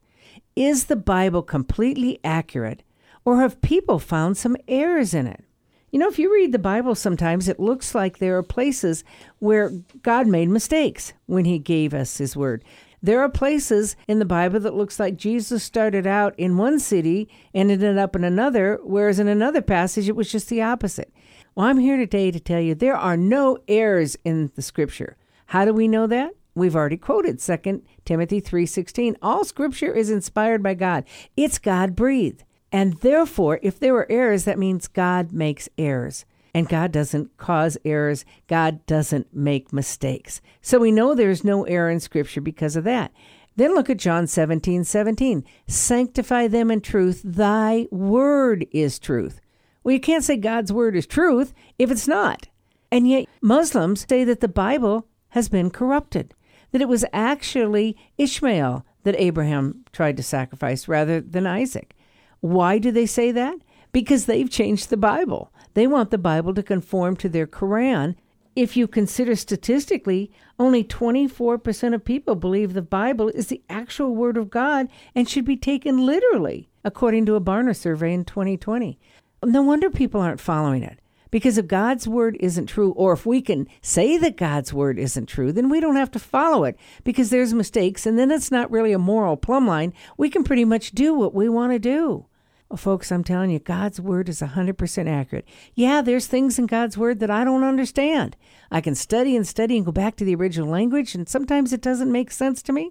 Is 0.54 0.84
the 0.84 0.96
Bible 0.96 1.42
completely 1.42 2.18
accurate, 2.24 2.82
or 3.24 3.40
have 3.40 3.60
people 3.60 3.98
found 3.98 4.36
some 4.36 4.56
errors 4.66 5.12
in 5.12 5.26
it? 5.26 5.44
You 5.90 5.98
know, 5.98 6.08
if 6.08 6.18
you 6.18 6.32
read 6.32 6.52
the 6.52 6.58
Bible 6.58 6.94
sometimes, 6.94 7.48
it 7.48 7.60
looks 7.60 7.94
like 7.94 8.18
there 8.18 8.36
are 8.38 8.42
places 8.42 9.04
where 9.38 9.70
God 10.02 10.26
made 10.26 10.48
mistakes 10.48 11.12
when 11.26 11.44
He 11.44 11.58
gave 11.58 11.92
us 11.92 12.18
His 12.18 12.36
Word. 12.36 12.64
There 13.02 13.20
are 13.20 13.28
places 13.28 13.94
in 14.08 14.18
the 14.18 14.24
Bible 14.24 14.58
that 14.60 14.74
looks 14.74 14.98
like 14.98 15.16
Jesus 15.16 15.62
started 15.62 16.06
out 16.06 16.34
in 16.38 16.56
one 16.56 16.80
city 16.80 17.28
and 17.54 17.70
ended 17.70 17.98
up 17.98 18.16
in 18.16 18.24
another, 18.24 18.80
whereas 18.82 19.18
in 19.18 19.28
another 19.28 19.62
passage 19.62 20.08
it 20.08 20.16
was 20.16 20.32
just 20.32 20.48
the 20.48 20.62
opposite. 20.62 21.12
Well, 21.54 21.66
I'm 21.66 21.78
here 21.78 21.98
today 21.98 22.30
to 22.30 22.40
tell 22.40 22.60
you 22.60 22.74
there 22.74 22.96
are 22.96 23.16
no 23.16 23.58
errors 23.68 24.16
in 24.24 24.50
the 24.56 24.62
scripture. 24.62 25.16
How 25.46 25.64
do 25.64 25.72
we 25.72 25.86
know 25.86 26.06
that? 26.06 26.34
We've 26.56 26.74
already 26.74 26.96
quoted 26.96 27.40
2 27.40 27.82
Timothy 28.04 28.40
3:16. 28.40 29.16
All 29.22 29.44
scripture 29.44 29.92
is 29.92 30.10
inspired 30.10 30.62
by 30.62 30.74
God. 30.74 31.04
It's 31.36 31.58
God 31.58 31.94
breathed. 31.94 32.42
And 32.72 32.94
therefore, 32.94 33.60
if 33.62 33.78
there 33.78 33.94
are 33.94 34.10
errors, 34.10 34.44
that 34.44 34.58
means 34.58 34.88
God 34.88 35.32
makes 35.32 35.68
errors 35.78 36.24
and 36.56 36.70
God 36.70 36.90
doesn't 36.90 37.36
cause 37.36 37.76
errors. 37.84 38.24
God 38.48 38.84
doesn't 38.86 39.34
make 39.36 39.74
mistakes. 39.74 40.40
So 40.62 40.78
we 40.78 40.90
know 40.90 41.14
there's 41.14 41.44
no 41.44 41.64
error 41.64 41.90
in 41.90 42.00
Scripture 42.00 42.40
because 42.40 42.76
of 42.76 42.84
that. 42.84 43.12
Then 43.56 43.74
look 43.74 43.90
at 43.90 43.98
John 43.98 44.26
17 44.26 44.82
17. 44.84 45.44
Sanctify 45.66 46.48
them 46.48 46.70
in 46.70 46.80
truth. 46.80 47.20
Thy 47.22 47.88
word 47.90 48.66
is 48.72 48.98
truth. 48.98 49.42
Well, 49.84 49.92
you 49.92 50.00
can't 50.00 50.24
say 50.24 50.38
God's 50.38 50.72
word 50.72 50.96
is 50.96 51.06
truth 51.06 51.52
if 51.78 51.90
it's 51.90 52.08
not. 52.08 52.48
And 52.90 53.06
yet, 53.06 53.26
Muslims 53.42 54.06
say 54.08 54.24
that 54.24 54.40
the 54.40 54.48
Bible 54.48 55.06
has 55.30 55.50
been 55.50 55.68
corrupted, 55.68 56.32
that 56.76 56.82
it 56.82 56.88
was 56.88 57.06
actually 57.14 57.96
Ishmael 58.18 58.84
that 59.04 59.18
Abraham 59.18 59.82
tried 59.92 60.14
to 60.18 60.22
sacrifice 60.22 60.86
rather 60.86 61.22
than 61.22 61.46
Isaac. 61.46 61.96
Why 62.40 62.76
do 62.76 62.92
they 62.92 63.06
say 63.06 63.32
that? 63.32 63.56
Because 63.92 64.26
they've 64.26 64.50
changed 64.50 64.90
the 64.90 64.98
Bible. 64.98 65.50
They 65.72 65.86
want 65.86 66.10
the 66.10 66.18
Bible 66.18 66.52
to 66.52 66.62
conform 66.62 67.16
to 67.16 67.30
their 67.30 67.46
Quran. 67.46 68.14
If 68.54 68.76
you 68.76 68.86
consider 68.86 69.36
statistically, 69.36 70.30
only 70.58 70.84
24% 70.84 71.94
of 71.94 72.04
people 72.04 72.34
believe 72.34 72.74
the 72.74 72.82
Bible 72.82 73.28
is 73.28 73.46
the 73.46 73.62
actual 73.70 74.14
Word 74.14 74.36
of 74.36 74.50
God 74.50 74.88
and 75.14 75.26
should 75.26 75.46
be 75.46 75.56
taken 75.56 76.04
literally, 76.04 76.68
according 76.84 77.24
to 77.24 77.36
a 77.36 77.40
Barna 77.40 77.74
survey 77.74 78.12
in 78.12 78.26
2020. 78.26 78.98
No 79.42 79.62
wonder 79.62 79.88
people 79.88 80.20
aren't 80.20 80.40
following 80.40 80.82
it. 80.82 81.00
Because 81.30 81.58
if 81.58 81.66
God's 81.66 82.06
word 82.06 82.36
isn't 82.40 82.66
true, 82.66 82.92
or 82.92 83.12
if 83.12 83.26
we 83.26 83.40
can 83.40 83.68
say 83.82 84.16
that 84.18 84.36
God's 84.36 84.72
word 84.72 84.98
isn't 84.98 85.26
true, 85.26 85.52
then 85.52 85.68
we 85.68 85.80
don't 85.80 85.96
have 85.96 86.10
to 86.12 86.18
follow 86.18 86.64
it 86.64 86.78
because 87.04 87.30
there's 87.30 87.54
mistakes, 87.54 88.06
and 88.06 88.18
then 88.18 88.30
it's 88.30 88.50
not 88.50 88.70
really 88.70 88.92
a 88.92 88.98
moral 88.98 89.36
plumb 89.36 89.66
line. 89.66 89.92
We 90.16 90.30
can 90.30 90.44
pretty 90.44 90.64
much 90.64 90.92
do 90.92 91.14
what 91.14 91.34
we 91.34 91.48
want 91.48 91.72
to 91.72 91.78
do. 91.78 92.26
Well, 92.68 92.76
folks, 92.76 93.12
I'm 93.12 93.22
telling 93.22 93.50
you, 93.50 93.60
God's 93.60 94.00
word 94.00 94.28
is 94.28 94.40
100% 94.40 95.08
accurate. 95.08 95.46
Yeah, 95.74 96.02
there's 96.02 96.26
things 96.26 96.58
in 96.58 96.66
God's 96.66 96.98
word 96.98 97.20
that 97.20 97.30
I 97.30 97.44
don't 97.44 97.62
understand. 97.62 98.36
I 98.72 98.80
can 98.80 98.96
study 98.96 99.36
and 99.36 99.46
study 99.46 99.76
and 99.76 99.86
go 99.86 99.92
back 99.92 100.16
to 100.16 100.24
the 100.24 100.34
original 100.34 100.68
language, 100.68 101.14
and 101.14 101.28
sometimes 101.28 101.72
it 101.72 101.80
doesn't 101.80 102.10
make 102.10 102.32
sense 102.32 102.62
to 102.62 102.72
me. 102.72 102.90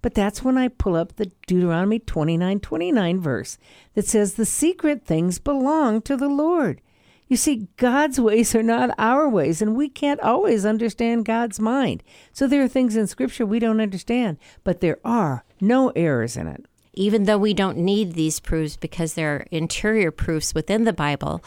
But 0.00 0.14
that's 0.14 0.42
when 0.42 0.58
I 0.58 0.66
pull 0.66 0.96
up 0.96 1.14
the 1.14 1.30
Deuteronomy 1.46 2.00
29 2.00 2.58
29 2.58 3.20
verse 3.20 3.58
that 3.94 4.06
says, 4.06 4.34
The 4.34 4.44
secret 4.44 5.04
things 5.04 5.38
belong 5.38 6.02
to 6.02 6.16
the 6.16 6.28
Lord. 6.28 6.80
You 7.32 7.38
see, 7.38 7.68
God's 7.78 8.20
ways 8.20 8.54
are 8.54 8.62
not 8.62 8.94
our 8.98 9.26
ways, 9.26 9.62
and 9.62 9.74
we 9.74 9.88
can't 9.88 10.20
always 10.20 10.66
understand 10.66 11.24
God's 11.24 11.58
mind. 11.58 12.02
So 12.30 12.46
there 12.46 12.62
are 12.62 12.68
things 12.68 12.94
in 12.94 13.06
Scripture 13.06 13.46
we 13.46 13.58
don't 13.58 13.80
understand, 13.80 14.36
but 14.64 14.82
there 14.82 14.98
are 15.02 15.42
no 15.58 15.92
errors 15.96 16.36
in 16.36 16.46
it 16.46 16.66
even 16.94 17.24
though 17.24 17.38
we 17.38 17.54
don't 17.54 17.78
need 17.78 18.12
these 18.12 18.38
proofs 18.38 18.76
because 18.76 19.14
there 19.14 19.36
are 19.36 19.46
interior 19.50 20.10
proofs 20.10 20.54
within 20.54 20.84
the 20.84 20.92
Bible. 20.92 21.42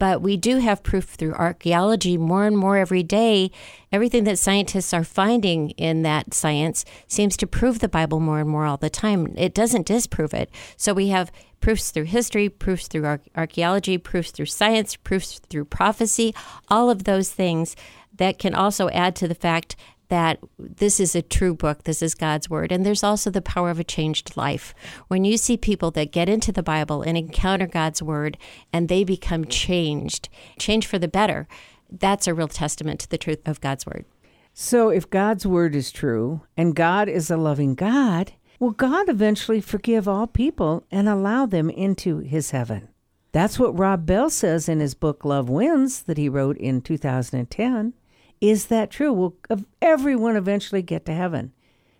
But 0.00 0.22
we 0.22 0.38
do 0.38 0.58
have 0.58 0.82
proof 0.82 1.04
through 1.10 1.34
archaeology 1.34 2.16
more 2.16 2.46
and 2.46 2.56
more 2.56 2.78
every 2.78 3.02
day. 3.02 3.50
Everything 3.92 4.24
that 4.24 4.38
scientists 4.38 4.94
are 4.94 5.04
finding 5.04 5.70
in 5.72 6.02
that 6.02 6.32
science 6.32 6.86
seems 7.06 7.36
to 7.36 7.46
prove 7.46 7.78
the 7.78 7.88
Bible 7.88 8.18
more 8.18 8.40
and 8.40 8.48
more 8.48 8.64
all 8.64 8.78
the 8.78 8.88
time. 8.88 9.34
It 9.36 9.52
doesn't 9.52 9.86
disprove 9.86 10.32
it. 10.32 10.50
So 10.78 10.94
we 10.94 11.08
have 11.08 11.30
proofs 11.60 11.90
through 11.90 12.04
history, 12.04 12.48
proofs 12.48 12.88
through 12.88 13.18
archaeology, 13.36 13.98
proofs 13.98 14.30
through 14.30 14.46
science, 14.46 14.96
proofs 14.96 15.38
through 15.50 15.66
prophecy, 15.66 16.34
all 16.68 16.88
of 16.88 17.04
those 17.04 17.30
things 17.30 17.76
that 18.16 18.38
can 18.38 18.54
also 18.54 18.88
add 18.88 19.14
to 19.16 19.28
the 19.28 19.34
fact 19.34 19.76
that 20.10 20.38
this 20.58 21.00
is 21.00 21.14
a 21.14 21.22
true 21.22 21.54
book, 21.54 21.84
this 21.84 22.02
is 22.02 22.14
God's 22.14 22.50
word. 22.50 22.70
And 22.70 22.84
there's 22.84 23.02
also 23.02 23.30
the 23.30 23.40
power 23.40 23.70
of 23.70 23.78
a 23.78 23.84
changed 23.84 24.36
life. 24.36 24.74
When 25.08 25.24
you 25.24 25.36
see 25.36 25.56
people 25.56 25.90
that 25.92 26.12
get 26.12 26.28
into 26.28 26.52
the 26.52 26.62
Bible 26.62 27.02
and 27.02 27.16
encounter 27.16 27.66
God's 27.66 28.02
word 28.02 28.36
and 28.72 28.88
they 28.88 29.04
become 29.04 29.46
changed, 29.46 30.28
changed 30.58 30.88
for 30.88 30.98
the 30.98 31.08
better, 31.08 31.48
that's 31.90 32.26
a 32.26 32.34
real 32.34 32.48
testament 32.48 33.00
to 33.00 33.08
the 33.08 33.18
truth 33.18 33.46
of 33.48 33.60
God's 33.60 33.86
word. 33.86 34.04
So 34.52 34.90
if 34.90 35.08
God's 35.08 35.46
word 35.46 35.74
is 35.74 35.92
true 35.92 36.42
and 36.56 36.74
God 36.74 37.08
is 37.08 37.30
a 37.30 37.36
loving 37.36 37.74
God, 37.74 38.32
will 38.58 38.72
God 38.72 39.08
eventually 39.08 39.60
forgive 39.60 40.08
all 40.08 40.26
people 40.26 40.84
and 40.90 41.08
allow 41.08 41.46
them 41.46 41.70
into 41.70 42.18
his 42.18 42.50
heaven? 42.50 42.88
That's 43.32 43.60
what 43.60 43.78
Rob 43.78 44.06
Bell 44.06 44.28
says 44.28 44.68
in 44.68 44.80
his 44.80 44.94
book 44.94 45.24
Love 45.24 45.48
Wins 45.48 46.02
that 46.02 46.18
he 46.18 46.28
wrote 46.28 46.58
in 46.58 46.80
2010. 46.80 47.94
Is 48.40 48.66
that 48.66 48.90
true? 48.90 49.12
Will 49.12 49.36
everyone 49.82 50.36
eventually 50.36 50.82
get 50.82 51.04
to 51.06 51.12
heaven? 51.12 51.52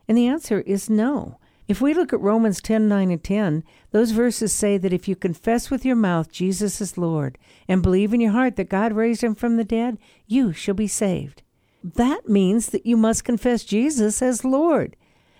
And 0.09 0.17
the 0.17 0.27
answer 0.27 0.61
is 0.63 0.89
no. 0.89 1.39
If 1.69 1.81
we 1.81 1.95
look 1.95 2.13
at 2.13 2.21
Romans 2.21 2.61
10 2.61 2.89
9 2.89 3.11
and 3.13 3.23
10, 3.23 3.63
those 3.93 4.11
verses 4.11 4.53
say 4.53 4.77
that 4.77 4.93
if 4.93 5.07
you 5.07 5.15
confess 5.15 5.71
with 5.71 5.85
your 5.85 5.95
mouth 5.95 6.33
Jesus 6.33 6.81
is 6.81 6.99
Lord 6.99 7.39
and 7.69 7.83
believe 7.83 8.13
in 8.13 8.21
your 8.21 8.33
heart 8.33 8.57
that 8.57 8.69
God 8.69 8.93
raised 8.93 9.23
him 9.23 9.37
from 9.37 9.57
the 9.57 9.65
dead, 9.65 9.99
you 10.27 10.53
shall 10.53 10.75
be 10.75 10.89
saved. 10.89 11.43
That 11.85 12.29
means 12.29 12.71
that 12.71 12.87
you 12.87 12.97
must 12.97 13.25
confess 13.25 13.63
Jesus 13.63 14.21
as 14.21 14.45
Lord. 14.45 14.97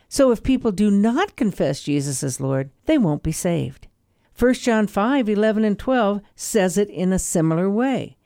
So 0.09 0.31
if 0.31 0.43
people 0.43 0.71
do 0.71 0.91
not 0.91 1.35
confess 1.35 1.83
Jesus 1.83 2.23
as 2.23 2.41
Lord, 2.41 2.71
they 2.87 2.99
won't 2.99 3.23
be 3.23 3.33
saved. 3.33 3.89
1 4.39 4.55
John 4.55 4.87
5 4.87 5.29
11 5.29 5.65
and 5.65 5.79
12 5.79 6.21
says 6.35 6.79
it 6.79 6.89
in 6.91 7.13
a 7.13 7.19
similar 7.19 7.69
way. 7.69 8.17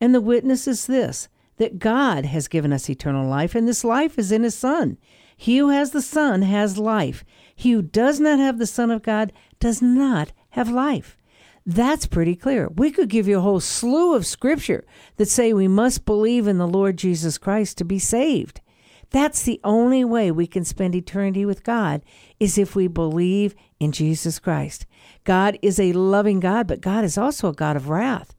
And 0.00 0.14
the 0.14 0.20
witness 0.20 0.66
is 0.66 0.86
this 0.86 1.28
that 1.60 1.78
God 1.78 2.24
has 2.24 2.48
given 2.48 2.72
us 2.72 2.88
eternal 2.88 3.28
life, 3.28 3.54
and 3.54 3.68
this 3.68 3.84
life 3.84 4.18
is 4.18 4.32
in 4.32 4.44
His 4.44 4.54
Son. 4.54 4.96
He 5.36 5.58
who 5.58 5.68
has 5.68 5.90
the 5.90 6.00
Son 6.00 6.40
has 6.40 6.78
life. 6.78 7.22
He 7.54 7.72
who 7.72 7.82
does 7.82 8.18
not 8.18 8.38
have 8.38 8.56
the 8.56 8.66
Son 8.66 8.90
of 8.90 9.02
God 9.02 9.30
does 9.58 9.82
not 9.82 10.32
have 10.52 10.70
life. 10.70 11.18
That's 11.66 12.06
pretty 12.06 12.34
clear. 12.34 12.70
We 12.70 12.90
could 12.90 13.10
give 13.10 13.28
you 13.28 13.36
a 13.36 13.42
whole 13.42 13.60
slew 13.60 14.14
of 14.14 14.24
scripture 14.24 14.86
that 15.18 15.28
say 15.28 15.52
we 15.52 15.68
must 15.68 16.06
believe 16.06 16.48
in 16.48 16.56
the 16.56 16.66
Lord 16.66 16.96
Jesus 16.96 17.36
Christ 17.36 17.76
to 17.76 17.84
be 17.84 17.98
saved. 17.98 18.62
That's 19.10 19.42
the 19.42 19.60
only 19.62 20.02
way 20.02 20.30
we 20.30 20.46
can 20.46 20.64
spend 20.64 20.94
eternity 20.94 21.44
with 21.44 21.62
God 21.62 22.00
is 22.38 22.56
if 22.56 22.74
we 22.74 22.86
believe 22.86 23.54
in 23.78 23.92
Jesus 23.92 24.38
Christ. 24.38 24.86
God 25.24 25.58
is 25.60 25.78
a 25.78 25.92
loving 25.92 26.40
God, 26.40 26.66
but 26.66 26.80
God 26.80 27.04
is 27.04 27.18
also 27.18 27.50
a 27.50 27.54
God 27.54 27.76
of 27.76 27.90
wrath. 27.90 28.34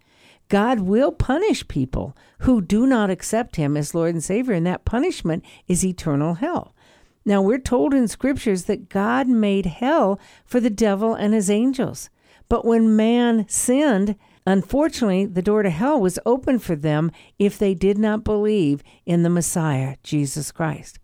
God 0.51 0.81
will 0.81 1.13
punish 1.13 1.65
people 1.69 2.17
who 2.41 2.61
do 2.61 2.85
not 2.87 3.09
accept 3.09 3.55
him 3.55 3.75
as 3.77 3.93
Lord 3.93 4.13
and 4.13 4.23
Savior, 4.23 4.53
and 4.53 4.65
that 4.65 4.85
punishment 4.85 5.43
is 5.67 5.85
eternal 5.85 6.35
hell. 6.35 6.75
Now, 7.23 7.41
we're 7.41 7.59
told 7.59 7.93
in 7.93 8.07
scriptures 8.07 8.65
that 8.65 8.89
God 8.89 9.27
made 9.27 9.67
hell 9.67 10.19
for 10.43 10.59
the 10.59 10.71
devil 10.71 11.13
and 11.13 11.33
his 11.33 11.49
angels. 11.49 12.09
But 12.49 12.65
when 12.65 12.95
man 12.95 13.45
sinned, 13.47 14.15
unfortunately, 14.45 15.25
the 15.25 15.43
door 15.43 15.61
to 15.61 15.69
hell 15.69 15.99
was 15.99 16.17
open 16.25 16.57
for 16.57 16.75
them 16.75 17.11
if 17.37 17.59
they 17.59 17.75
did 17.75 17.97
not 17.97 18.23
believe 18.23 18.83
in 19.05 19.21
the 19.21 19.29
Messiah, 19.29 19.97
Jesus 20.03 20.51
Christ. 20.51 20.97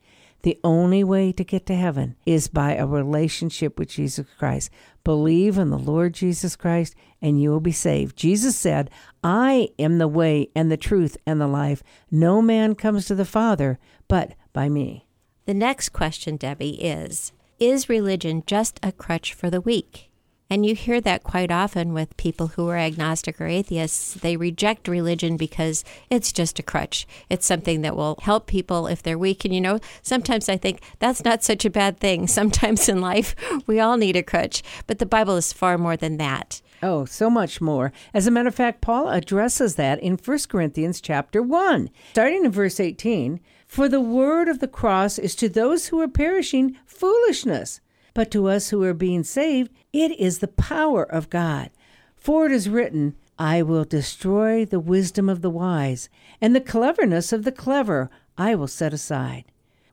The 0.47 0.61
only 0.63 1.03
way 1.03 1.33
to 1.33 1.43
get 1.43 1.65
to 1.65 1.75
heaven 1.75 2.15
is 2.25 2.47
by 2.47 2.75
a 2.75 2.87
relationship 2.87 3.77
with 3.77 3.89
Jesus 3.89 4.25
Christ. 4.39 4.69
Believe 5.03 5.57
in 5.57 5.71
the 5.71 5.77
Lord 5.77 6.13
Jesus 6.13 6.55
Christ 6.55 6.95
and 7.21 7.41
you 7.41 7.49
will 7.49 7.59
be 7.59 7.73
saved. 7.73 8.15
Jesus 8.15 8.55
said, 8.55 8.89
I 9.21 9.71
am 9.77 9.97
the 9.97 10.07
way 10.07 10.47
and 10.55 10.71
the 10.71 10.77
truth 10.77 11.17
and 11.25 11.41
the 11.41 11.47
life. 11.47 11.83
No 12.09 12.41
man 12.41 12.75
comes 12.75 13.07
to 13.07 13.15
the 13.15 13.25
Father 13.25 13.77
but 14.07 14.35
by 14.53 14.69
me. 14.69 15.05
The 15.47 15.53
next 15.53 15.89
question, 15.89 16.37
Debbie, 16.37 16.81
is 16.81 17.33
Is 17.59 17.89
religion 17.89 18.43
just 18.47 18.79
a 18.81 18.93
crutch 18.93 19.33
for 19.33 19.49
the 19.49 19.59
weak? 19.59 20.06
And 20.49 20.65
you 20.65 20.75
hear 20.75 21.01
that 21.01 21.23
quite 21.23 21.51
often 21.51 21.93
with 21.93 22.15
people 22.15 22.47
who 22.47 22.69
are 22.69 22.77
agnostic 22.77 23.41
or 23.41 23.47
atheists. 23.47 24.13
They 24.13 24.37
reject 24.37 24.87
religion 24.87 25.35
because 25.35 25.83
it's 26.09 26.31
just 26.31 26.57
a 26.57 26.63
crutch. 26.63 27.05
It's 27.29 27.45
something 27.45 27.81
that 27.81 27.97
will 27.97 28.17
help 28.21 28.47
people 28.47 28.87
if 28.87 29.03
they're 29.03 29.17
weak. 29.17 29.43
And 29.43 29.53
you 29.53 29.59
know, 29.59 29.79
sometimes 30.01 30.47
I 30.47 30.55
think 30.55 30.81
that's 30.99 31.25
not 31.25 31.43
such 31.43 31.65
a 31.65 31.69
bad 31.69 31.99
thing. 31.99 32.27
Sometimes 32.37 32.87
in 32.87 33.01
life, 33.01 33.35
we 33.65 33.79
all 33.79 33.97
need 33.97 34.15
a 34.15 34.23
crutch, 34.23 34.61
but 34.85 34.99
the 34.99 35.05
Bible 35.05 35.35
is 35.35 35.51
far 35.51 35.77
more 35.77 35.97
than 35.97 36.17
that. 36.17 36.61
Oh, 36.83 37.05
so 37.05 37.29
much 37.29 37.59
more. 37.59 37.91
As 38.13 38.27
a 38.27 38.31
matter 38.31 38.49
of 38.49 38.55
fact, 38.55 38.81
Paul 38.81 39.09
addresses 39.09 39.75
that 39.75 39.99
in 39.99 40.17
1 40.17 40.39
Corinthians 40.47 41.01
chapter 41.01 41.41
1. 41.41 41.89
Starting 42.11 42.45
in 42.45 42.51
verse 42.51 42.79
18, 42.79 43.39
for 43.65 43.89
the 43.89 44.01
word 44.01 44.47
of 44.47 44.59
the 44.59 44.67
cross 44.67 45.17
is 45.17 45.35
to 45.35 45.49
those 45.49 45.87
who 45.87 45.99
are 45.99 46.07
perishing 46.07 46.77
foolishness, 46.85 47.81
but 48.13 48.31
to 48.31 48.47
us 48.47 48.69
who 48.69 48.83
are 48.83 48.93
being 48.93 49.23
saved, 49.23 49.71
it 50.03 50.19
is 50.19 50.39
the 50.39 50.47
power 50.47 51.03
of 51.03 51.29
God. 51.29 51.69
For 52.15 52.45
it 52.45 52.51
is 52.51 52.69
written, 52.69 53.15
I 53.39 53.61
will 53.61 53.83
destroy 53.83 54.65
the 54.65 54.79
wisdom 54.79 55.29
of 55.29 55.41
the 55.41 55.49
wise, 55.49 56.09
and 56.41 56.55
the 56.55 56.61
cleverness 56.61 57.31
of 57.31 57.43
the 57.43 57.51
clever 57.51 58.09
I 58.37 58.55
will 58.55 58.67
set 58.67 58.93
aside. 58.93 59.45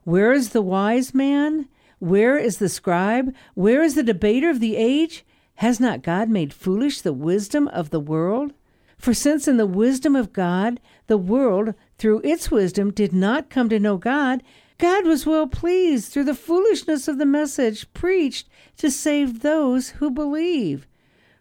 Where 0.05 0.33
is 0.33 0.51
the 0.51 0.63
wise 0.63 1.15
man? 1.15 1.69
Where 1.99 2.37
is 2.37 2.59
the 2.59 2.69
scribe? 2.69 3.35
Where 3.55 3.83
is 3.83 3.95
the 3.95 4.03
debater 4.03 4.51
of 4.51 4.61
the 4.61 4.77
age? 4.77 5.25
Has 5.57 5.79
not 5.79 6.03
God 6.03 6.29
made 6.29 6.53
foolish 6.53 7.01
the 7.01 7.13
wisdom 7.13 7.69
of 7.69 7.91
the 7.91 8.01
world? 8.01 8.53
For 8.99 9.15
since 9.15 9.47
in 9.47 9.57
the 9.57 9.67
wisdom 9.67 10.17
of 10.17 10.33
God, 10.33 10.81
the 11.07 11.19
world, 11.19 11.75
through 11.99 12.21
its 12.25 12.51
wisdom, 12.51 12.91
did 12.91 13.13
not 13.13 13.51
come 13.51 13.69
to 13.69 13.79
know 13.79 13.97
God, 13.97 14.43
God 14.79 15.07
was 15.07 15.27
well 15.27 15.47
pleased 15.47 16.13
through 16.13 16.25
the 16.25 16.35
foolishness 16.35 17.09
of 17.09 17.19
the 17.19 17.27
message 17.27 17.93
preached 17.93 18.49
to 18.79 18.91
save 18.91 19.41
those 19.41 19.91
who 19.91 20.11
believe. 20.11 20.87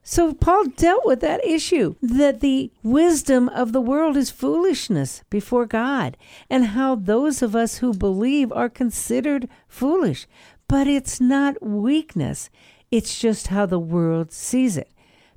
So 0.04 0.34
Paul 0.34 0.66
dealt 0.66 1.06
with 1.06 1.22
that 1.22 1.44
issue 1.46 1.96
that 2.02 2.42
the 2.42 2.72
wisdom 2.84 3.48
of 3.50 3.72
the 3.72 3.82
world 3.82 4.18
is 4.18 4.30
foolishness 4.30 5.24
before 5.30 5.66
God, 5.66 6.18
and 6.50 6.68
how 6.68 6.96
those 6.96 7.42
of 7.42 7.56
us 7.56 7.78
who 7.78 7.94
believe 7.94 8.52
are 8.52 8.70
considered 8.70 9.48
foolish. 9.68 10.28
But 10.68 10.88
it's 10.88 11.22
not 11.22 11.64
weakness, 11.66 12.50
it's 12.92 13.18
just 13.18 13.48
how 13.48 13.66
the 13.66 13.80
world 13.80 14.32
sees 14.32 14.76
it 14.76 14.90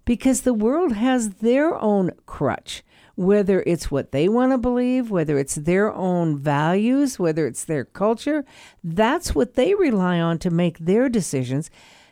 because 0.07 0.43
the 0.43 0.55
world 0.55 0.93
has 0.93 1.31
their 1.35 1.75
own 1.83 2.13
crutch, 2.25 2.83
whether 3.17 3.63
it's 3.67 3.91
what 3.91 4.13
they 4.13 4.29
want 4.29 4.53
to 4.53 4.59
believe, 4.59 5.11
whether 5.11 5.39
it's 5.39 5.57
their 5.57 5.93
own 5.93 6.39
values, 6.39 7.19
whether 7.19 7.47
it's 7.47 7.65
their 7.65 7.85
culture. 7.85 8.45
That's 8.85 9.35
what 9.35 9.55
they 9.55 9.75
rely 9.75 10.21
on 10.21 10.39
to 10.41 10.51
make 10.51 10.79
their 10.79 11.09
decisions. 11.09 11.71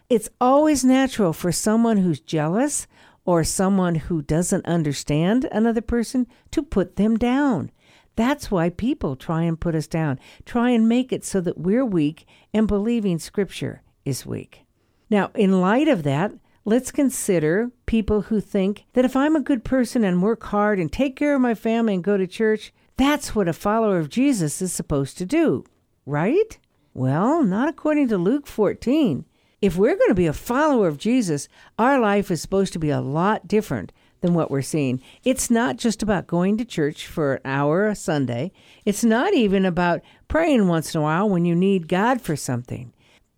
It's 0.09 0.31
always 0.41 0.85
natural 0.85 1.33
for 1.33 1.53
someone 1.53 1.99
who's 1.99 2.21
jealous 2.21 2.87
or 3.25 3.45
someone 3.45 3.95
who 3.95 4.23
doesn't 4.23 4.67
understand 4.67 5.47
another 5.53 5.81
person 5.81 6.27
to 6.51 6.63
put 6.63 6.97
them 6.97 7.17
down. 7.17 7.71
That's 8.17 8.51
why 8.51 8.71
people 8.71 9.17
try 9.17 9.43
and 9.43 9.61
put 9.61 9.75
us 9.75 9.87
down, 9.87 10.19
try 10.45 10.71
and 10.71 10.89
make 10.89 11.13
it 11.13 11.25
so 11.25 11.41
that 11.41 11.59
we're 11.59 11.85
weak 11.85 12.27
and 12.53 12.69
believing 12.69 13.19
Scripture 13.19 13.83
is 14.05 14.25
weak. 14.25 14.65
Now, 15.11 15.31
in 15.35 15.61
light 15.61 15.89
of 15.89 16.03
that, 16.05 16.33
let's 16.65 16.91
consider 16.91 17.71
people 17.87 18.23
who 18.23 18.41
think 18.41 18.85
that 18.95 19.05
if 19.05 19.15
I'm 19.17 19.37
a 19.37 19.41
good 19.41 19.65
person 19.65 20.03
and 20.05 20.23
work 20.23 20.43
hard 20.45 20.79
and 20.79 20.91
take 20.91 21.17
care 21.17 21.35
of 21.35 21.41
my 21.41 21.55
family 21.55 21.95
and 21.95 22.05
go 22.05 22.17
to 22.17 22.27
church, 22.27 22.73
that's 22.97 23.35
what 23.35 23.49
a 23.49 23.53
follower 23.53 23.99
of 23.99 24.09
Jesus 24.09 24.63
is 24.63 24.73
supposed 24.73 25.19
to 25.19 25.27
do, 25.27 25.65
right? 26.07 26.59
Well, 26.95 27.43
not 27.43 27.69
according 27.69 28.09
to 28.09 28.19
Luke 28.19 28.47
14. 28.47 29.25
If 29.61 29.77
we're 29.77 29.97
going 29.97 30.11
to 30.11 30.15
be 30.15 30.27
a 30.27 30.33
follower 30.33 30.89
of 30.89 30.99
Jesus, 30.99 31.49
our 31.79 31.99
life 31.99 32.31
is 32.31 32.41
supposed 32.41 32.73
to 32.75 32.79
be 32.79 32.91
a 32.91 33.01
lot 33.01 33.49
different 33.49 33.93
than 34.21 34.35
what 34.35 34.51
we're 34.51 34.63
seeing. 34.63 35.03
It's 35.23 35.51
not 35.51 35.77
just 35.77 36.03
about 36.03 36.27
going 36.27 36.57
to 36.59 36.65
church 36.65 37.07
for 37.07 37.35
an 37.35 37.41
hour 37.45 37.87
a 37.87 37.95
Sunday. 37.95 38.53
It's 38.87 39.05
not 39.05 39.35
even 39.35 39.67
about 39.67 40.01
praying 40.29 40.69
once 40.69 40.95
in 40.95 41.01
a 41.01 41.03
while 41.03 41.29
when 41.29 41.45
you 41.45 41.55
need 41.55 41.89
God 41.89 42.23
for 42.23 42.37
something 42.37 42.94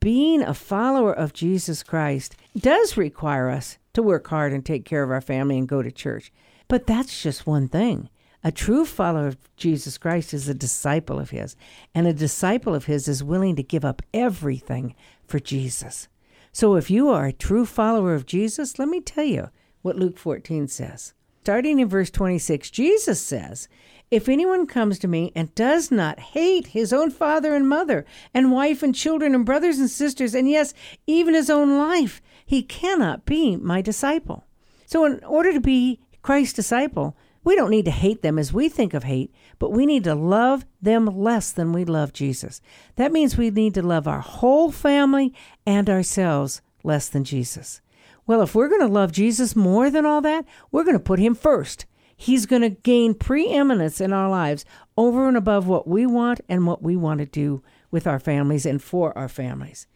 being 0.07 0.41
a 0.41 0.55
follower 0.55 1.13
of 1.13 1.33
Jesus 1.33 1.83
Christ 1.83 2.37
does 2.57 2.97
require 2.97 3.51
us 3.51 3.77
to 3.93 4.05
work 4.05 4.29
hard 4.29 4.53
and 4.53 4.65
take 4.65 4.85
care 4.85 5.03
of 5.03 5.11
our 5.11 5.21
family 5.21 5.59
and 5.59 5.67
go 5.67 5.83
to 5.83 5.91
church. 5.91 6.33
But 6.69 6.87
that's 6.87 7.25
just 7.25 7.45
one 7.45 7.67
thing. 7.67 8.09
A 8.45 8.53
true 8.53 8.85
follower 8.85 9.27
of 9.27 9.57
Jesus 9.57 9.99
Christ 9.99 10.33
is 10.33 10.49
a 10.49 10.55
disciple 10.55 11.19
of 11.19 11.31
his, 11.31 11.57
and 11.93 12.07
a 12.07 12.13
disciple 12.13 12.73
of 12.73 12.85
his 12.85 13.09
is 13.09 13.25
willing 13.25 13.57
to 13.57 13.65
give 13.65 13.85
up 13.85 14.01
everything 14.15 14.95
for 15.27 15.41
Jesus. 15.41 16.07
So 16.53 16.77
if 16.77 16.89
you 16.89 17.11
are 17.11 17.27
a 17.27 17.33
true 17.33 17.67
follower 17.67 18.15
of 18.15 18.27
Jesus, 18.27 18.79
let 18.79 18.87
me 18.87 19.01
tell 19.01 19.25
you 19.25 19.51
what 19.83 19.97
Luke 19.97 20.19
14 20.19 20.69
says. 20.69 21.15
Starting 21.43 21.81
in 21.81 21.89
verse 21.89 22.11
26, 22.11 22.71
Jesus 22.71 23.21
says, 23.21 23.67
if 24.11 24.29
anyone 24.29 24.67
comes 24.67 24.99
to 25.01 25.09
me 25.09 25.33
and 25.35 25.55
does 25.55 25.91
not 25.91 26.19
hate 26.19 26.69
his 26.69 26.93
own 26.93 27.11
father 27.11 27.55
and 27.55 27.69
mother, 27.69 28.05
and 28.33 28.53
wife 28.53 28.83
and 28.83 28.95
children, 28.95 29.35
and 29.35 29.45
brothers 29.45 29.79
and 29.79 29.91
sisters, 29.91 30.35
and 30.35 30.49
yes, 30.49 30.73
even 31.07 31.35
his 31.35 31.51
own 31.51 31.77
life, 31.77 32.23
he 32.45 32.63
cannot 32.63 33.25
be 33.25 33.57
my 33.57 33.83
disciple. 33.83 34.45
So, 34.87 35.05
in 35.05 35.23
order 35.25 35.53
to 35.53 35.61
be 35.61 36.01
Christ's 36.23 36.55
disciple, 36.55 37.17
we 37.43 37.57
don't 37.57 37.71
need 37.71 37.85
to 37.85 37.91
hate 37.91 38.23
them 38.23 38.39
as 38.39 38.53
we 38.53 38.69
think 38.69 38.95
of 38.95 39.05
hate, 39.05 39.33
but 39.59 39.71
we 39.71 39.87
need 39.87 40.05
to 40.05 40.15
love 40.15 40.65
them 40.83 41.07
less 41.07 41.53
than 41.53 41.73
we 41.73 41.85
love 41.85 42.13
Jesus. 42.13 42.61
That 42.97 43.13
means 43.13 43.37
we 43.37 43.51
need 43.51 43.75
to 43.75 43.83
love 43.83 44.09
our 44.09 44.21
whole 44.21 44.73
family 44.73 45.35
and 45.65 45.89
ourselves 45.89 46.61
less 46.83 47.09
than 47.09 47.25
Jesus. 47.25 47.81
Well, 48.27 48.43
if 48.43 48.55
we're 48.55 48.69
going 48.69 48.81
to 48.81 48.93
love 48.93 49.13
Jesus 49.13 49.55
more 49.55 49.91
than 49.91 50.05
all 50.05 50.21
that, 50.23 50.45
we're 50.73 50.83
going 50.83 50.97
to 50.97 51.01
put 51.01 51.21
him 51.21 51.35
first. 51.35 51.87
He's 52.17 52.47
going 52.47 52.63
to 52.63 52.71
gain 52.71 53.15
preeminence 53.15 54.01
in 54.01 54.13
our 54.13 54.29
lives 54.29 54.65
over 54.97 55.29
and 55.29 55.37
above 55.37 55.67
what 55.67 55.87
we 55.87 56.07
want 56.07 56.41
and 56.49 56.67
what 56.67 56.83
we 56.83 56.97
want 56.97 57.21
to 57.21 57.27
do 57.27 57.63
with 57.91 58.07
our 58.07 58.19
families 58.19 58.65
and 58.65 58.83
for 58.83 59.17
our 59.17 59.29
families. 59.29 59.87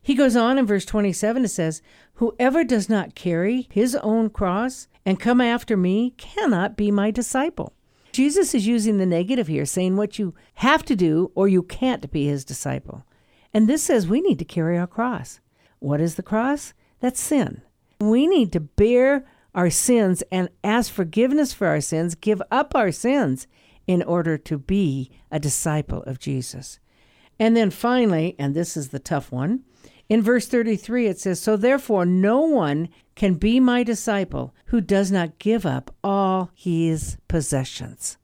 He 0.00 0.14
goes 0.14 0.36
on 0.36 0.58
in 0.58 0.66
verse 0.66 0.84
27 0.84 1.44
it 1.44 1.48
says, 1.48 1.82
Whoever 2.14 2.62
does 2.62 2.88
not 2.88 3.14
carry 3.14 3.68
his 3.70 3.96
own 3.96 4.30
cross 4.30 4.86
and 5.04 5.18
come 5.18 5.40
after 5.40 5.76
me 5.76 6.10
cannot 6.16 6.76
be 6.76 6.90
my 6.90 7.10
disciple. 7.10 7.72
Jesus 8.12 8.54
is 8.54 8.66
using 8.66 8.98
the 8.98 9.06
negative 9.06 9.48
here, 9.48 9.66
saying 9.66 9.96
what 9.96 10.18
you 10.18 10.34
have 10.56 10.84
to 10.84 10.94
do 10.94 11.32
or 11.34 11.48
you 11.48 11.62
can't 11.62 12.12
be 12.12 12.26
his 12.26 12.44
disciple. 12.44 13.04
And 13.52 13.68
this 13.68 13.82
says 13.82 14.06
we 14.06 14.20
need 14.20 14.38
to 14.38 14.44
carry 14.44 14.78
our 14.78 14.86
cross. 14.86 15.40
What 15.80 16.00
is 16.00 16.14
the 16.14 16.22
cross? 16.22 16.74
That's 17.00 17.20
sin. 17.20 17.62
We 17.98 18.26
need 18.26 18.52
to 18.52 18.60
bear 18.60 19.26
our 19.54 19.70
sins 19.70 20.22
and 20.30 20.48
ask 20.62 20.92
forgiveness 20.92 21.52
for 21.52 21.66
our 21.66 21.80
sins, 21.80 22.14
give 22.14 22.42
up 22.50 22.74
our 22.74 22.92
sins 22.92 23.46
in 23.86 24.02
order 24.02 24.36
to 24.38 24.58
be 24.58 25.10
a 25.30 25.38
disciple 25.38 26.02
of 26.04 26.18
Jesus. 26.18 26.78
And 27.38 27.56
then 27.56 27.70
finally, 27.70 28.36
and 28.38 28.54
this 28.54 28.76
is 28.76 28.88
the 28.88 28.98
tough 28.98 29.30
one, 29.30 29.64
in 30.08 30.22
verse 30.22 30.46
33 30.46 31.06
it 31.06 31.18
says, 31.18 31.40
So 31.40 31.56
therefore 31.56 32.04
no 32.04 32.40
one 32.40 32.88
can 33.14 33.34
be 33.34 33.60
my 33.60 33.82
disciple 33.82 34.54
who 34.66 34.80
does 34.80 35.10
not 35.10 35.38
give 35.38 35.64
up 35.64 35.94
all 36.02 36.50
his 36.54 37.16
possessions. 37.28 38.18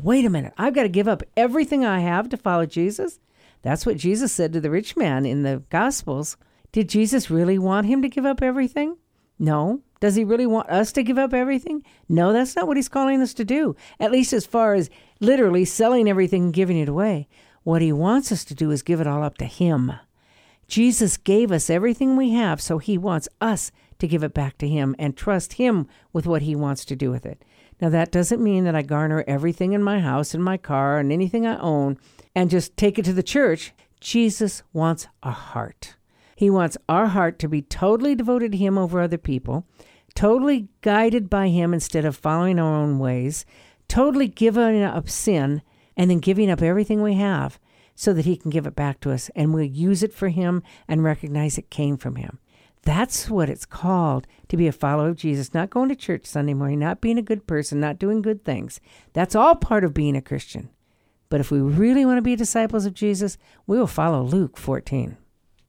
Wait 0.00 0.24
a 0.24 0.30
minute, 0.30 0.52
I've 0.58 0.74
got 0.74 0.82
to 0.84 0.88
give 0.88 1.08
up 1.08 1.22
everything 1.36 1.84
I 1.84 2.00
have 2.00 2.28
to 2.30 2.36
follow 2.36 2.66
Jesus? 2.66 3.20
That's 3.62 3.86
what 3.86 3.96
Jesus 3.96 4.32
said 4.32 4.52
to 4.52 4.60
the 4.60 4.70
rich 4.70 4.96
man 4.96 5.24
in 5.24 5.42
the 5.42 5.62
Gospels. 5.70 6.36
Did 6.72 6.88
Jesus 6.88 7.30
really 7.30 7.58
want 7.58 7.86
him 7.86 8.02
to 8.02 8.08
give 8.08 8.26
up 8.26 8.42
everything? 8.42 8.96
No, 9.38 9.82
Does 10.00 10.14
he 10.14 10.24
really 10.24 10.46
want 10.46 10.68
us 10.68 10.92
to 10.92 11.02
give 11.02 11.18
up 11.18 11.32
everything? 11.32 11.82
No, 12.08 12.32
that's 12.32 12.56
not 12.56 12.66
what 12.66 12.76
he's 12.76 12.88
calling 12.88 13.22
us 13.22 13.34
to 13.34 13.44
do, 13.44 13.76
at 13.98 14.12
least 14.12 14.32
as 14.32 14.46
far 14.46 14.74
as 14.74 14.90
literally 15.20 15.64
selling 15.64 16.08
everything 16.08 16.44
and 16.44 16.52
giving 16.52 16.78
it 16.78 16.88
away. 16.88 17.28
What 17.62 17.82
he 17.82 17.92
wants 17.92 18.30
us 18.30 18.44
to 18.46 18.54
do 18.54 18.70
is 18.70 18.82
give 18.82 19.00
it 19.00 19.06
all 19.06 19.22
up 19.22 19.38
to 19.38 19.46
him. 19.46 19.92
Jesus 20.68 21.16
gave 21.16 21.52
us 21.52 21.70
everything 21.70 22.16
we 22.16 22.30
have, 22.30 22.60
so 22.60 22.78
he 22.78 22.98
wants 22.98 23.28
us 23.40 23.70
to 23.98 24.08
give 24.08 24.22
it 24.22 24.34
back 24.34 24.58
to 24.58 24.68
him 24.68 24.94
and 24.98 25.16
trust 25.16 25.54
him 25.54 25.86
with 26.12 26.26
what 26.26 26.42
he 26.42 26.54
wants 26.54 26.84
to 26.86 26.96
do 26.96 27.10
with 27.10 27.24
it. 27.24 27.42
Now, 27.80 27.88
that 27.90 28.12
doesn't 28.12 28.42
mean 28.42 28.64
that 28.64 28.74
I 28.74 28.82
garner 28.82 29.24
everything 29.26 29.72
in 29.72 29.82
my 29.82 30.00
house 30.00 30.34
and 30.34 30.44
my 30.44 30.56
car 30.56 30.98
and 30.98 31.12
anything 31.12 31.46
I 31.46 31.58
own 31.58 31.98
and 32.34 32.50
just 32.50 32.76
take 32.76 32.98
it 32.98 33.04
to 33.06 33.12
the 33.12 33.22
church. 33.22 33.72
Jesus 34.00 34.62
wants 34.72 35.06
a 35.22 35.30
heart. 35.30 35.96
He 36.44 36.50
wants 36.50 36.76
our 36.90 37.06
heart 37.06 37.38
to 37.38 37.48
be 37.48 37.62
totally 37.62 38.14
devoted 38.14 38.52
to 38.52 38.58
Him 38.58 38.76
over 38.76 39.00
other 39.00 39.16
people, 39.16 39.66
totally 40.14 40.68
guided 40.82 41.30
by 41.30 41.48
Him 41.48 41.72
instead 41.72 42.04
of 42.04 42.18
following 42.18 42.58
our 42.58 42.74
own 42.74 42.98
ways, 42.98 43.46
totally 43.88 44.28
giving 44.28 44.82
up 44.82 45.08
sin, 45.08 45.62
and 45.96 46.10
then 46.10 46.18
giving 46.18 46.50
up 46.50 46.60
everything 46.60 47.00
we 47.00 47.14
have 47.14 47.58
so 47.94 48.12
that 48.12 48.26
He 48.26 48.36
can 48.36 48.50
give 48.50 48.66
it 48.66 48.76
back 48.76 49.00
to 49.00 49.10
us 49.10 49.30
and 49.34 49.54
we'll 49.54 49.64
use 49.64 50.02
it 50.02 50.12
for 50.12 50.28
Him 50.28 50.62
and 50.86 51.02
recognize 51.02 51.56
it 51.56 51.70
came 51.70 51.96
from 51.96 52.16
Him. 52.16 52.38
That's 52.82 53.30
what 53.30 53.48
it's 53.48 53.64
called 53.64 54.26
to 54.48 54.58
be 54.58 54.66
a 54.66 54.72
follower 54.72 55.08
of 55.08 55.16
Jesus, 55.16 55.54
not 55.54 55.70
going 55.70 55.88
to 55.88 55.96
church 55.96 56.26
Sunday 56.26 56.52
morning, 56.52 56.78
not 56.78 57.00
being 57.00 57.16
a 57.16 57.22
good 57.22 57.46
person, 57.46 57.80
not 57.80 57.98
doing 57.98 58.20
good 58.20 58.44
things. 58.44 58.82
That's 59.14 59.34
all 59.34 59.54
part 59.54 59.82
of 59.82 59.94
being 59.94 60.14
a 60.14 60.20
Christian. 60.20 60.68
But 61.30 61.40
if 61.40 61.50
we 61.50 61.60
really 61.60 62.04
want 62.04 62.18
to 62.18 62.22
be 62.22 62.36
disciples 62.36 62.84
of 62.84 62.92
Jesus, 62.92 63.38
we 63.66 63.78
will 63.78 63.86
follow 63.86 64.22
Luke 64.22 64.58
14. 64.58 65.16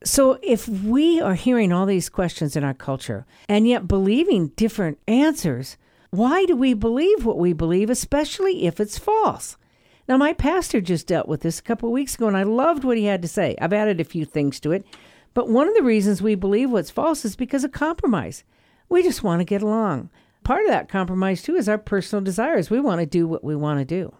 So, 0.08 0.38
if 0.44 0.68
we 0.70 1.20
are 1.20 1.34
hearing 1.34 1.74
all 1.74 1.88
these 1.88 2.10
questions 2.10 2.56
in 2.56 2.64
our 2.64 2.76
culture 2.76 3.26
and 3.50 3.68
yet 3.68 3.88
believing 3.88 4.50
different 4.50 5.00
answers, 5.08 5.78
why 6.12 6.46
do 6.46 6.56
we 6.56 6.76
believe 6.76 7.26
what 7.26 7.40
we 7.40 7.54
believe, 7.54 7.90
especially 7.90 8.68
if 8.68 8.80
it's 8.80 9.00
false? 9.00 9.58
Now, 10.08 10.18
my 10.18 10.34
pastor 10.34 10.80
just 10.80 11.08
dealt 11.08 11.28
with 11.28 11.42
this 11.42 11.58
a 11.58 11.64
couple 11.64 11.90
of 11.90 11.94
weeks 11.94 12.14
ago, 12.14 12.28
and 12.28 12.38
I 12.38 12.44
loved 12.44 12.84
what 12.84 12.98
he 12.98 13.06
had 13.06 13.24
to 13.24 13.28
say. 13.28 13.56
I've 13.60 13.74
added 13.74 14.00
a 14.00 14.04
few 14.04 14.26
things 14.26 14.60
to 14.60 14.74
it. 14.74 14.86
But 15.34 15.50
one 15.50 15.68
of 15.68 15.74
the 15.74 15.82
reasons 15.82 16.22
we 16.22 16.36
believe 16.36 16.70
what's 16.70 16.92
false 16.92 17.26
is 17.26 17.36
because 17.36 17.64
of 17.64 17.72
compromise. 17.72 18.44
We 18.88 19.02
just 19.02 19.24
want 19.24 19.40
to 19.40 19.46
get 19.46 19.64
along. 19.64 20.12
Part 20.44 20.66
of 20.66 20.70
that 20.70 20.88
compromise, 20.88 21.42
too, 21.42 21.56
is 21.56 21.68
our 21.68 21.80
personal 21.80 22.24
desires. 22.24 22.70
We 22.70 22.80
want 22.80 23.00
to 23.00 23.08
do 23.08 23.28
what 23.28 23.44
we 23.44 23.56
want 23.56 23.80
to 23.80 23.86
do. 23.86 24.14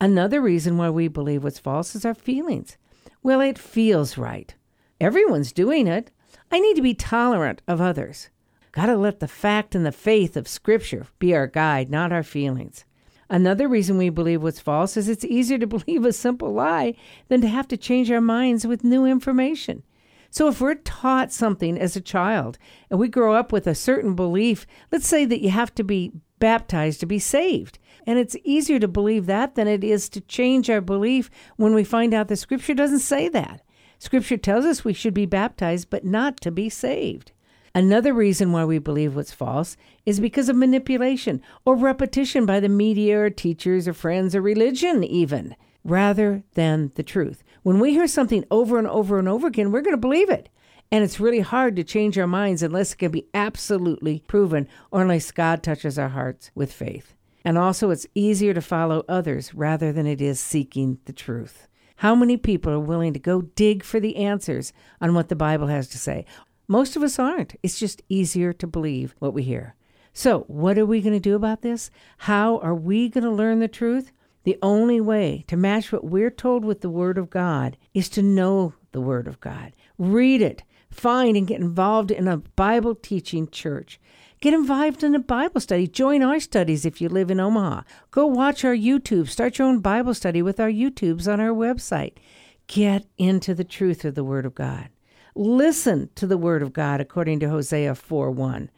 Another 0.00 0.40
reason 0.40 0.76
why 0.76 0.88
we 0.90 1.08
believe 1.08 1.42
what's 1.42 1.58
false 1.58 1.96
is 1.96 2.04
our 2.04 2.14
feelings. 2.14 2.76
Well, 3.24 3.40
it 3.40 3.58
feels 3.58 4.16
right. 4.16 4.54
Everyone's 5.02 5.50
doing 5.50 5.88
it. 5.88 6.12
I 6.52 6.60
need 6.60 6.76
to 6.76 6.82
be 6.82 6.94
tolerant 6.94 7.60
of 7.66 7.80
others. 7.80 8.30
Got 8.70 8.86
to 8.86 8.96
let 8.96 9.18
the 9.18 9.26
fact 9.26 9.74
and 9.74 9.84
the 9.84 9.90
faith 9.90 10.36
of 10.36 10.46
Scripture 10.46 11.08
be 11.18 11.34
our 11.34 11.48
guide, 11.48 11.90
not 11.90 12.12
our 12.12 12.22
feelings. 12.22 12.84
Another 13.28 13.66
reason 13.66 13.98
we 13.98 14.10
believe 14.10 14.44
what's 14.44 14.60
false 14.60 14.96
is 14.96 15.08
it's 15.08 15.24
easier 15.24 15.58
to 15.58 15.66
believe 15.66 16.04
a 16.04 16.12
simple 16.12 16.52
lie 16.52 16.94
than 17.26 17.40
to 17.40 17.48
have 17.48 17.66
to 17.68 17.76
change 17.76 18.12
our 18.12 18.20
minds 18.20 18.64
with 18.64 18.84
new 18.84 19.04
information. 19.04 19.82
So, 20.30 20.46
if 20.46 20.60
we're 20.60 20.76
taught 20.76 21.32
something 21.32 21.76
as 21.76 21.96
a 21.96 22.00
child 22.00 22.56
and 22.88 23.00
we 23.00 23.08
grow 23.08 23.34
up 23.34 23.50
with 23.50 23.66
a 23.66 23.74
certain 23.74 24.14
belief, 24.14 24.68
let's 24.92 25.08
say 25.08 25.24
that 25.24 25.40
you 25.40 25.50
have 25.50 25.74
to 25.74 25.82
be 25.82 26.12
baptized 26.38 27.00
to 27.00 27.06
be 27.06 27.18
saved. 27.18 27.80
And 28.06 28.20
it's 28.20 28.36
easier 28.44 28.78
to 28.78 28.86
believe 28.86 29.26
that 29.26 29.56
than 29.56 29.66
it 29.66 29.82
is 29.82 30.08
to 30.10 30.20
change 30.20 30.70
our 30.70 30.80
belief 30.80 31.28
when 31.56 31.74
we 31.74 31.82
find 31.82 32.14
out 32.14 32.28
the 32.28 32.36
scripture 32.36 32.74
doesn't 32.74 33.00
say 33.00 33.28
that. 33.30 33.62
Scripture 34.02 34.36
tells 34.36 34.64
us 34.64 34.84
we 34.84 34.92
should 34.92 35.14
be 35.14 35.26
baptized, 35.26 35.88
but 35.88 36.04
not 36.04 36.40
to 36.40 36.50
be 36.50 36.68
saved. 36.68 37.30
Another 37.72 38.12
reason 38.12 38.50
why 38.50 38.64
we 38.64 38.80
believe 38.80 39.14
what's 39.14 39.30
false 39.30 39.76
is 40.04 40.18
because 40.18 40.48
of 40.48 40.56
manipulation 40.56 41.40
or 41.64 41.76
repetition 41.76 42.44
by 42.44 42.58
the 42.58 42.68
media 42.68 43.20
or 43.20 43.30
teachers 43.30 43.86
or 43.86 43.92
friends 43.92 44.34
or 44.34 44.42
religion, 44.42 45.04
even, 45.04 45.54
rather 45.84 46.42
than 46.54 46.90
the 46.96 47.04
truth. 47.04 47.44
When 47.62 47.78
we 47.78 47.92
hear 47.92 48.08
something 48.08 48.44
over 48.50 48.76
and 48.76 48.88
over 48.88 49.20
and 49.20 49.28
over 49.28 49.46
again, 49.46 49.70
we're 49.70 49.82
going 49.82 49.94
to 49.94 49.96
believe 49.96 50.30
it. 50.30 50.48
And 50.90 51.04
it's 51.04 51.20
really 51.20 51.38
hard 51.38 51.76
to 51.76 51.84
change 51.84 52.18
our 52.18 52.26
minds 52.26 52.64
unless 52.64 52.94
it 52.94 52.98
can 52.98 53.12
be 53.12 53.28
absolutely 53.32 54.24
proven 54.26 54.66
or 54.90 55.02
unless 55.02 55.30
God 55.30 55.62
touches 55.62 55.96
our 55.96 56.08
hearts 56.08 56.50
with 56.56 56.72
faith. 56.72 57.14
And 57.44 57.56
also, 57.56 57.90
it's 57.90 58.08
easier 58.16 58.52
to 58.52 58.62
follow 58.62 59.04
others 59.08 59.54
rather 59.54 59.92
than 59.92 60.08
it 60.08 60.20
is 60.20 60.40
seeking 60.40 60.98
the 61.04 61.12
truth. 61.12 61.68
How 62.02 62.16
many 62.16 62.36
people 62.36 62.72
are 62.72 62.80
willing 62.80 63.12
to 63.12 63.20
go 63.20 63.42
dig 63.42 63.84
for 63.84 64.00
the 64.00 64.16
answers 64.16 64.72
on 65.00 65.14
what 65.14 65.28
the 65.28 65.36
Bible 65.36 65.68
has 65.68 65.86
to 65.90 65.98
say? 65.98 66.26
Most 66.66 66.96
of 66.96 67.02
us 67.04 67.16
aren't. 67.16 67.54
It's 67.62 67.78
just 67.78 68.02
easier 68.08 68.52
to 68.54 68.66
believe 68.66 69.14
what 69.20 69.32
we 69.32 69.44
hear. 69.44 69.76
So, 70.12 70.40
what 70.48 70.78
are 70.78 70.84
we 70.84 71.00
going 71.00 71.12
to 71.12 71.20
do 71.20 71.36
about 71.36 71.62
this? 71.62 71.92
How 72.18 72.58
are 72.58 72.74
we 72.74 73.08
going 73.08 73.22
to 73.22 73.30
learn 73.30 73.60
the 73.60 73.68
truth? 73.68 74.10
The 74.42 74.58
only 74.62 75.00
way 75.00 75.44
to 75.46 75.56
match 75.56 75.92
what 75.92 76.02
we're 76.02 76.32
told 76.32 76.64
with 76.64 76.80
the 76.80 76.90
Word 76.90 77.18
of 77.18 77.30
God 77.30 77.76
is 77.94 78.08
to 78.08 78.20
know 78.20 78.74
the 78.90 79.00
Word 79.00 79.28
of 79.28 79.38
God. 79.38 79.72
Read 79.96 80.42
it, 80.42 80.64
find 80.90 81.36
and 81.36 81.46
get 81.46 81.60
involved 81.60 82.10
in 82.10 82.26
a 82.26 82.38
Bible 82.38 82.96
teaching 82.96 83.48
church. 83.48 84.00
Get 84.42 84.54
involved 84.54 85.04
in 85.04 85.14
a 85.14 85.20
Bible 85.20 85.60
study. 85.60 85.86
Join 85.86 86.20
our 86.20 86.40
studies 86.40 86.84
if 86.84 87.00
you 87.00 87.08
live 87.08 87.30
in 87.30 87.38
Omaha. 87.38 87.82
Go 88.10 88.26
watch 88.26 88.64
our 88.64 88.74
YouTube. 88.74 89.28
Start 89.28 89.56
your 89.56 89.68
own 89.68 89.78
Bible 89.78 90.14
study 90.14 90.42
with 90.42 90.58
our 90.58 90.68
YouTubes 90.68 91.32
on 91.32 91.38
our 91.38 91.54
website. 91.54 92.14
Get 92.66 93.06
into 93.18 93.54
the 93.54 93.62
truth 93.62 94.04
of 94.04 94.16
the 94.16 94.24
Word 94.24 94.44
of 94.44 94.56
God. 94.56 94.88
Listen 95.36 96.10
to 96.16 96.26
the 96.26 96.36
Word 96.36 96.60
of 96.60 96.72
God 96.72 97.00
according 97.00 97.38
to 97.38 97.50
Hosea 97.50 97.94
4 97.94 98.32
1. 98.32 98.68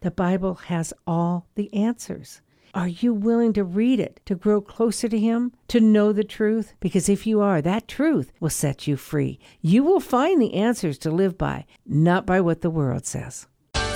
The 0.00 0.10
Bible 0.10 0.54
has 0.54 0.94
all 1.06 1.46
the 1.54 1.70
answers. 1.74 2.40
Are 2.72 2.88
you 2.88 3.12
willing 3.12 3.52
to 3.52 3.62
read 3.62 4.00
it, 4.00 4.22
to 4.24 4.34
grow 4.34 4.62
closer 4.62 5.06
to 5.06 5.18
Him, 5.18 5.52
to 5.68 5.80
know 5.80 6.14
the 6.14 6.24
truth? 6.24 6.72
Because 6.80 7.10
if 7.10 7.26
you 7.26 7.42
are, 7.42 7.60
that 7.60 7.88
truth 7.88 8.32
will 8.40 8.48
set 8.48 8.86
you 8.86 8.96
free. 8.96 9.38
You 9.60 9.84
will 9.84 10.00
find 10.00 10.40
the 10.40 10.54
answers 10.54 10.96
to 11.00 11.10
live 11.10 11.36
by, 11.36 11.66
not 11.84 12.24
by 12.24 12.40
what 12.40 12.62
the 12.62 12.70
world 12.70 13.04
says. 13.04 13.46